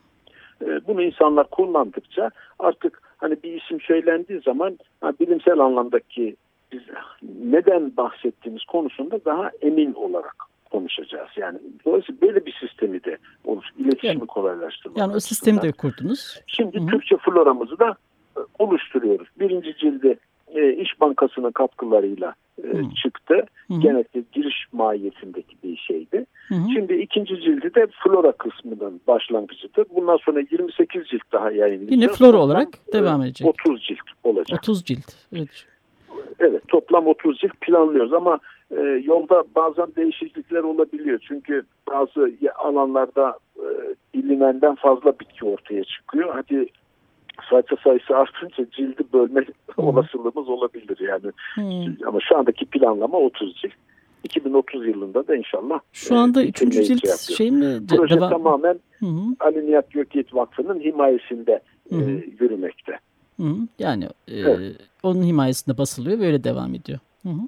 E, 0.65 0.87
bunu 0.87 1.03
insanlar 1.03 1.51
kullandıkça 1.51 2.31
artık 2.59 3.03
hani 3.17 3.37
bir 3.43 3.63
isim 3.63 3.81
söylendiği 3.81 4.41
zaman 4.41 4.79
ha, 5.01 5.13
bilimsel 5.21 5.59
anlamdaki 5.59 6.37
biz 6.73 6.83
neden 7.43 7.97
bahsettiğimiz 7.97 8.65
konusunda 8.65 9.25
daha 9.25 9.51
emin 9.61 9.95
olarak 9.95 10.49
konuşacağız. 10.71 11.29
Yani 11.37 11.59
dolayısıyla 11.85 12.21
böyle 12.21 12.47
bir 12.47 12.53
sistemi 12.61 13.05
de 13.05 13.19
oluş, 13.45 13.67
iletişimi 13.79 14.09
yani, 14.09 14.27
kolaylaştırmak. 14.27 14.99
Yani 14.99 15.17
o 15.17 15.21
sistemi 15.21 15.63
de 15.63 15.73
kurdunuz. 15.73 16.41
Şimdi 16.47 16.81
Hı-hı. 16.81 16.87
Türkçe 16.87 17.17
floramızı 17.17 17.79
da 17.79 17.97
e, 18.37 18.41
oluşturuyoruz. 18.59 19.29
Birinci 19.41 19.77
cildi 19.77 20.19
e, 20.55 20.73
İş 20.73 21.01
Bankası'nın 21.01 21.51
katkılarıyla 21.51 22.35
e, 22.65 22.73
çıktı. 23.03 23.35
Hı-hı. 23.69 23.81
Genellikle 23.81 24.23
giriş 24.33 24.67
mahiyetindeki 24.73 25.57
bir 25.65 25.77
şeydi. 25.77 26.27
Hı-hı. 26.49 26.69
Şimdi 26.75 26.95
ikinci 26.95 27.41
cildi 27.41 27.75
de 27.75 27.87
flora 28.05 28.33
kısmının 28.33 29.01
başlangıcıdır. 29.07 29.87
Bundan 29.95 30.17
sonra 30.17 30.41
28 30.51 31.07
cilt 31.07 31.23
daha 31.33 31.51
yayınlayacağız. 31.51 32.03
Yine 32.03 32.09
flora 32.09 32.37
olarak 32.37 32.69
e, 32.89 32.93
devam 32.93 33.23
edecek. 33.23 33.49
30 33.49 33.83
cilt 33.83 33.99
olacak. 34.25 34.59
30 34.63 34.85
cilt. 34.85 35.13
Evet. 35.37 35.67
Evet 36.38 36.68
toplam 36.68 37.07
30 37.07 37.38
cilt 37.38 37.61
planlıyoruz 37.61 38.12
ama 38.12 38.38
e, 38.70 38.81
yolda 39.05 39.44
bazen 39.57 39.87
değişiklikler 39.96 40.62
olabiliyor. 40.62 41.18
Çünkü 41.29 41.62
bazı 41.90 42.33
alanlarda 42.59 43.38
e, 43.57 43.66
bilinenden 44.14 44.74
fazla 44.74 45.12
bitki 45.20 45.44
ortaya 45.44 45.85
çıkıyor. 45.85 46.35
Hadi 46.35 46.66
sayfa 47.51 47.77
sayısı 47.77 48.16
artınca 48.16 48.70
cildi 48.70 49.03
bölme 49.12 49.40
hmm. 49.40 49.85
olasılığımız 49.85 50.48
olabilir 50.48 50.98
yani. 51.01 51.33
Hmm. 51.55 52.09
Ama 52.09 52.18
şu 52.29 52.37
andaki 52.38 52.64
planlama 52.64 53.18
30 53.18 53.57
cilt. 53.57 53.72
2030 54.24 54.87
yılında 54.87 55.29
da 55.29 55.37
inşallah. 55.37 55.81
Şu 55.92 56.16
anda 56.16 56.42
e, 56.42 56.48
üçüncü 56.48 56.85
cilt 56.85 57.07
şey, 57.07 57.37
şey 57.37 57.51
mi? 57.51 57.87
Proje 57.96 58.16
devam... 58.16 58.31
tamamen 58.31 58.79
hı 58.98 59.07
hı. 59.07 59.20
Ali 59.40 59.66
Nihat 59.66 59.90
Gökyiğit 59.90 60.35
Vakfı'nın 60.35 60.81
himayesinde 60.81 61.61
hı 61.88 61.96
hı. 61.96 62.11
E, 62.11 62.24
yürümekte. 62.40 62.98
Hı 63.40 63.42
hı. 63.42 63.57
Yani 63.79 64.05
e, 64.05 64.40
evet. 64.40 64.77
onun 65.03 65.22
himayesinde 65.22 65.79
basılıyor 65.79 66.20
böyle 66.20 66.44
devam 66.44 66.74
ediyor. 66.74 66.98
Hı 67.22 67.29
hı. 67.29 67.40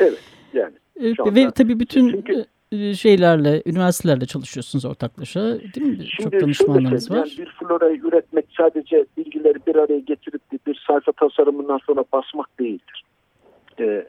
Evet 0.00 0.20
yani. 0.52 0.74
E, 1.00 1.34
ve 1.34 1.50
tabii 1.50 1.80
bütün 1.80 2.10
çünkü, 2.10 2.46
e, 2.72 2.94
şeylerle, 2.94 3.62
üniversitelerle 3.66 4.26
çalışıyorsunuz 4.26 4.84
ortaklaşa 4.84 5.40
değil 5.40 5.86
mi? 5.86 6.06
Şimdi 6.10 6.30
Çok 6.30 6.40
danışmanlarınız 6.40 7.10
var. 7.10 7.16
Yani 7.16 7.38
bir 7.38 7.50
florayı 7.50 7.96
üretmek 7.96 8.46
sadece 8.56 9.06
bilgileri 9.16 9.58
bir 9.66 9.76
araya 9.76 9.98
getirip 9.98 10.42
bir 10.66 10.84
sayfa 10.86 11.12
tasarımından 11.12 11.78
sonra 11.86 12.04
basmak 12.12 12.60
değildir. 12.60 13.04
Ee, 13.80 14.06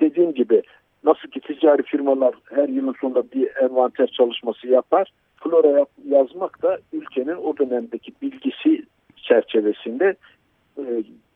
dediğim 0.00 0.34
gibi 0.34 0.62
nasıl 1.04 1.28
ki 1.28 1.40
ticari 1.40 1.82
firmalar 1.82 2.34
her 2.50 2.68
yılın 2.68 2.94
sonunda 3.00 3.22
bir 3.34 3.56
envanter 3.62 4.06
çalışması 4.06 4.66
yapar, 4.66 5.12
flora 5.36 5.86
yazmak 6.08 6.62
da 6.62 6.78
ülkenin 6.92 7.36
o 7.36 7.58
dönemdeki 7.58 8.12
bilgisi 8.22 8.84
çerçevesinde 9.22 10.14
e, 10.78 10.84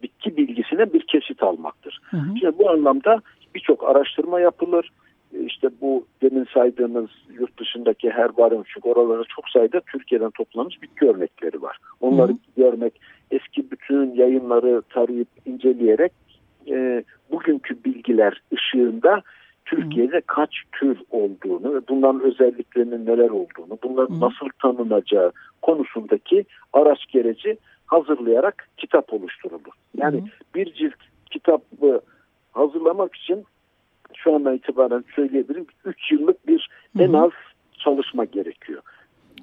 bitki 0.02 0.36
bilgisine 0.36 0.92
bir 0.92 1.06
kesit 1.06 1.42
almaktır. 1.42 2.00
Hı 2.10 2.16
hı. 2.16 2.38
Şimdi 2.40 2.58
bu 2.58 2.70
anlamda 2.70 3.20
birçok 3.54 3.88
araştırma 3.88 4.40
yapılır. 4.40 4.90
E, 5.34 5.40
işte 5.40 5.68
bu 5.80 6.06
demin 6.22 6.46
saydığımız 6.54 7.10
yurt 7.38 7.58
dışındaki 7.58 8.10
herbaryum 8.10 8.64
çünkü 8.74 8.88
oralarda 8.88 9.24
çok 9.36 9.48
sayıda 9.48 9.80
Türkiye'den 9.80 10.30
toplamış 10.30 10.82
bitki 10.82 11.06
örnekleri 11.06 11.62
var. 11.62 11.78
Onları 12.00 12.28
hı 12.28 12.32
hı. 12.32 12.38
görmek, 12.56 13.00
eski 13.30 13.70
bütün 13.70 14.14
yayınları 14.14 14.82
tarayıp 14.82 15.28
inceleyerek 15.46 16.12
e, 16.70 17.04
bugünkü 17.30 17.84
bilgiler 17.84 18.42
ışığında 18.54 19.22
Türkiye'de 19.64 20.20
kaç 20.26 20.50
tür 20.72 20.98
olduğunu 21.10 21.74
ve 21.74 21.80
bunların 21.88 22.20
özelliklerinin 22.20 23.06
neler 23.06 23.30
olduğunu, 23.30 23.78
bunların 23.82 24.20
nasıl 24.20 24.48
tanınacağı 24.62 25.32
konusundaki 25.62 26.44
araç 26.72 26.98
gereci 27.08 27.56
hazırlayarak 27.86 28.68
kitap 28.76 29.12
oluşturuldu. 29.12 29.68
Yani 29.96 30.20
Hı. 30.20 30.24
bir 30.54 30.74
cilt 30.74 30.94
kitabı 31.30 32.00
hazırlamak 32.52 33.14
için 33.16 33.44
şu 34.14 34.34
andan 34.34 34.54
itibaren 34.54 35.04
söyleyebilirim 35.14 35.66
3 35.84 36.12
yıllık 36.12 36.48
bir 36.48 36.70
Hı. 36.96 37.02
en 37.02 37.12
az 37.12 37.30
çalışma 37.78 38.24
gerekiyor. 38.24 38.82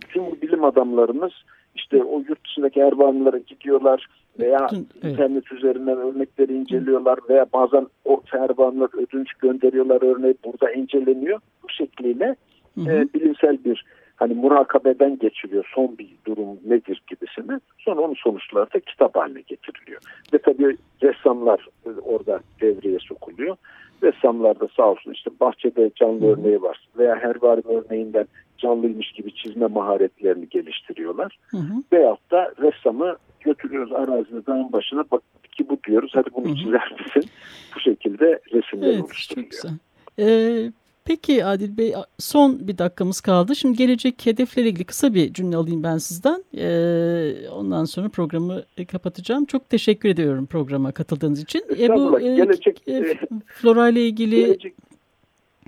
Tüm 0.09 0.41
bilim 0.41 0.63
adamlarımız 0.63 1.31
işte 1.75 2.03
o 2.03 2.19
yurt 2.29 2.45
dışındaki 2.45 2.83
herbanlara 2.83 3.37
gidiyorlar 3.37 4.07
veya 4.39 4.67
evet. 4.73 5.03
internet 5.03 5.51
üzerinden 5.51 5.97
örnekleri 5.97 6.53
inceliyorlar 6.53 7.19
veya 7.29 7.45
bazen 7.53 7.87
o 8.05 8.21
herbanlar 8.25 8.89
ödünç 8.93 9.33
gönderiyorlar 9.33 10.01
örneği 10.01 10.35
burada 10.45 10.71
inceleniyor. 10.71 11.39
Bu 11.63 11.69
şekliyle 11.69 12.35
E, 12.77 13.13
bilimsel 13.13 13.63
bir 13.65 13.85
hani 14.21 14.33
murakabeden 14.33 15.19
geçiliyor 15.19 15.65
son 15.75 15.97
bir 15.97 16.09
durum 16.27 16.47
nedir 16.65 17.01
gibisini. 17.07 17.59
Sonra 17.77 18.01
onun 18.01 18.13
sonuçları 18.13 18.73
da 18.73 18.79
kitap 18.79 19.15
haline 19.15 19.41
getiriliyor. 19.41 20.01
Ve 20.33 20.37
tabii 20.37 20.77
ressamlar 21.03 21.67
e, 21.85 21.89
orada 21.89 22.39
devreye 22.61 22.99
sokuluyor. 22.99 23.55
Ressamlar 24.03 24.59
da 24.59 24.67
sağ 24.77 24.91
olsun 24.91 25.11
işte 25.11 25.31
bahçede 25.39 25.91
canlı 25.95 26.33
örneği 26.33 26.61
var 26.61 26.87
veya 26.97 27.15
herbarim 27.15 27.63
örneğinden 27.65 28.25
canlıymış 28.57 29.11
gibi 29.11 29.35
çizme 29.35 29.67
maharetlerini 29.67 30.49
geliştiriyorlar. 30.49 31.37
Hı 31.47 31.57
hı. 31.57 31.73
Veyahut 31.93 32.31
da 32.31 32.53
ressamı 32.61 33.17
götürüyoruz 33.39 33.93
arazide 33.93 34.45
dağın 34.45 34.73
başına 34.73 35.03
bak 35.11 35.21
ki 35.51 35.69
bu 35.69 35.79
diyoruz 35.87 36.11
hadi 36.15 36.29
bunu 36.35 36.45
hı 36.45 36.51
hı. 36.51 36.55
çizer 36.55 36.91
misin? 36.91 37.31
Bu 37.75 37.79
şekilde 37.79 38.39
resimler 38.53 38.87
evet, 38.87 39.03
oluşturuluyor. 39.03 39.51
Çok 39.51 39.61
güzel. 39.61 39.77
Ee, 40.19 40.71
Peki 41.05 41.45
Adil 41.45 41.77
Bey 41.77 41.93
son 42.19 42.67
bir 42.67 42.77
dakikamız 42.77 43.21
kaldı. 43.21 43.55
Şimdi 43.55 43.77
gelecek 43.77 44.25
hedeflerle 44.25 44.69
ilgili 44.69 44.85
kısa 44.85 45.13
bir 45.13 45.33
cümle 45.33 45.55
alayım 45.57 45.83
ben 45.83 45.97
sizden. 45.97 46.43
Ee, 46.57 47.49
ondan 47.49 47.85
sonra 47.85 48.09
programı 48.09 48.63
kapatacağım. 48.91 49.45
Çok 49.45 49.69
teşekkür 49.69 50.09
ediyorum 50.09 50.45
programa 50.45 50.91
katıldığınız 50.91 51.41
için. 51.41 51.63
E, 51.79 51.89
bu 51.89 52.19
e, 52.19 52.35
gelecek, 52.35 52.87
e, 52.87 53.17
flora 53.45 53.89
ile 53.89 54.01
ilgili 54.07 54.35
gelecek, 54.35 54.73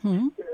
Hı 0.01 0.09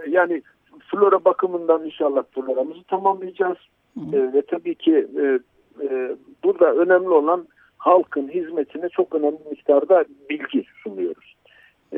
yani 0.09 0.41
flora 0.79 1.25
bakımından 1.25 1.85
inşallah 1.85 2.23
floramızı 2.31 2.83
tamamlayacağız. 2.83 3.57
Hı. 3.93 4.17
E, 4.17 4.33
ve 4.33 4.41
tabii 4.41 4.75
ki 4.75 5.07
e, 5.17 5.39
e, 5.85 6.15
burada 6.43 6.73
önemli 6.73 7.09
olan 7.09 7.47
halkın 7.77 8.27
hizmetine 8.27 8.89
çok 8.89 9.15
önemli 9.15 9.39
miktarda 9.51 10.05
bilgi. 10.29 10.65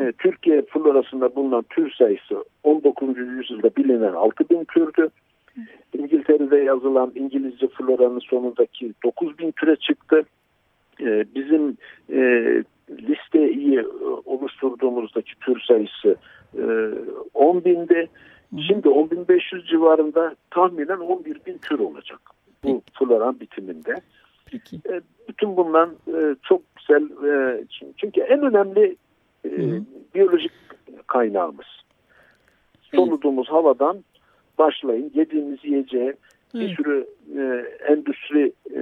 E, 0.01 0.11
Türkiye 0.11 0.61
florasında 0.61 1.35
bulunan 1.35 1.65
tür 1.69 1.91
sayısı 1.91 2.45
19. 2.63 3.17
yüzyılda 3.17 3.75
bilinen 3.75 4.13
6000 4.13 4.63
türdü. 4.63 5.09
İngiltere'de 5.97 6.57
yazılan 6.57 7.11
İngilizce 7.15 7.67
floranın 7.67 8.19
sonundaki 8.19 8.93
9000 9.03 9.51
türe 9.51 9.75
çıktı. 9.75 10.23
E, 11.01 11.25
bizim 11.35 11.77
e, 12.09 12.19
listeyi 12.89 13.85
oluşturduğumuzdaki 14.25 15.39
tür 15.39 15.59
sayısı 15.59 16.15
e, 16.57 16.63
10 17.33 17.65
bindi. 17.65 18.07
Şimdi 18.67 18.87
10.500 18.87 19.67
civarında 19.67 20.35
tahminen 20.51 20.97
11.000 20.97 21.57
tür 21.59 21.79
olacak 21.79 22.19
bu 22.63 22.81
floran 22.99 23.39
bitiminde. 23.39 23.95
Peki. 24.45 24.75
E, 24.75 25.01
bütün 25.29 25.57
bundan 25.57 25.89
e, 26.07 26.35
çok 26.43 26.61
güzel 26.75 27.03
e, 27.27 27.63
çünkü 27.97 28.21
en 28.21 28.41
önemli 28.41 28.95
e, 29.45 29.81
biyolojik 30.15 30.51
kaynağımız. 31.07 31.65
Soluduğumuz 32.81 33.49
havadan 33.49 34.03
başlayın 34.57 35.11
yediğimiz 35.15 35.59
yiyeceğe 35.63 36.15
bir 36.53 36.75
sürü 36.75 37.07
e, 37.37 37.41
endüstri 37.93 38.53
e, 38.69 38.79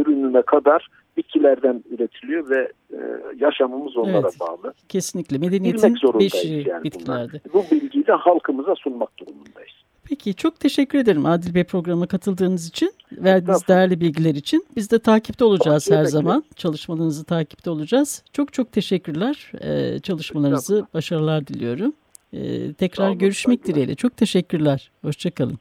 ürününe 0.00 0.42
kadar 0.42 0.88
bitkilerden 1.16 1.84
üretiliyor 1.90 2.50
ve 2.50 2.72
e, 2.92 2.98
yaşamımız 3.38 3.96
onlara 3.96 4.18
evet, 4.18 4.40
bağlı. 4.40 4.74
Kesinlikle. 4.88 5.38
Medeniyetin 5.38 5.94
beşi 6.18 6.64
yani 6.68 6.84
bitkilerde. 6.84 7.40
Bu 7.54 7.64
bilgiyi 7.70 8.06
de 8.06 8.12
halkımıza 8.12 8.74
sunmak 8.74 9.18
durumundayız. 9.18 9.79
Peki 10.10 10.34
çok 10.34 10.60
teşekkür 10.60 10.98
ederim 10.98 11.26
Adil 11.26 11.54
Bey 11.54 11.64
programa 11.64 12.06
katıldığınız 12.06 12.66
için, 12.68 12.92
verdiğiniz 13.12 13.68
değerli 13.68 14.00
bilgiler 14.00 14.34
için. 14.34 14.66
Biz 14.76 14.90
de 14.90 14.98
takipte 14.98 15.44
olacağız 15.44 15.90
her 15.90 16.04
zaman. 16.04 16.44
Çalışmalarınızı 16.56 17.24
takipte 17.24 17.70
olacağız. 17.70 18.22
Çok 18.32 18.52
çok 18.52 18.72
teşekkürler. 18.72 19.52
Ee, 19.60 19.98
çalışmalarınızı 19.98 20.86
başarılar 20.94 21.46
diliyorum. 21.46 21.92
Ee, 22.32 22.72
tekrar 22.72 23.08
olun, 23.08 23.18
görüşmek 23.18 23.58
saygılar. 23.58 23.74
dileğiyle. 23.74 23.94
Çok 23.94 24.16
teşekkürler. 24.16 24.90
Hoşçakalın. 25.02 25.58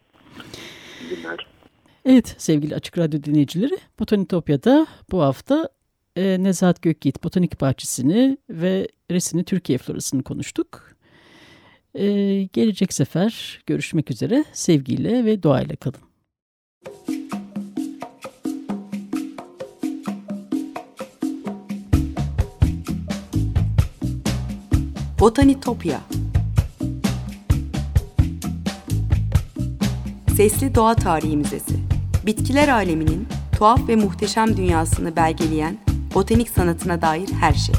Evet 2.05 2.35
sevgili 2.37 2.75
Açık 2.75 2.97
Radyo 2.97 3.23
dinleyicileri 3.23 3.77
Botanitopya'da 3.99 4.87
bu 5.11 5.21
hafta 5.21 5.69
e, 6.15 6.43
Nezahat 6.43 6.81
Gökyiğit 6.81 7.23
Botanik 7.23 7.61
Bahçesi'ni 7.61 8.37
ve 8.49 8.87
Resini 9.11 9.43
Türkiye 9.43 9.77
Florası'nı 9.77 10.23
konuştuk. 10.23 10.88
Ee, 11.95 12.43
gelecek 12.53 12.93
sefer 12.93 13.61
görüşmek 13.65 14.11
üzere. 14.11 14.45
Sevgiyle 14.53 15.25
ve 15.25 15.43
doğayla 15.43 15.75
kalın. 15.75 15.99
Botanitopya 25.19 26.01
Sesli 30.35 30.75
Doğa 30.75 30.95
Tarihi 30.95 31.37
Müzesi 31.37 31.75
Bitkiler 32.25 32.67
aleminin 32.67 33.27
tuhaf 33.57 33.87
ve 33.87 33.95
muhteşem 33.95 34.57
dünyasını 34.57 35.15
belgeleyen 35.15 35.77
botanik 36.13 36.49
sanatına 36.49 37.01
dair 37.01 37.29
her 37.29 37.53
şey. 37.53 37.75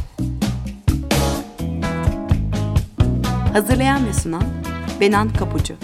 Hazırlayan 3.52 4.06
ve 4.06 4.12
sunan 4.12 4.42
Benan 5.00 5.28
Kapucu. 5.32 5.74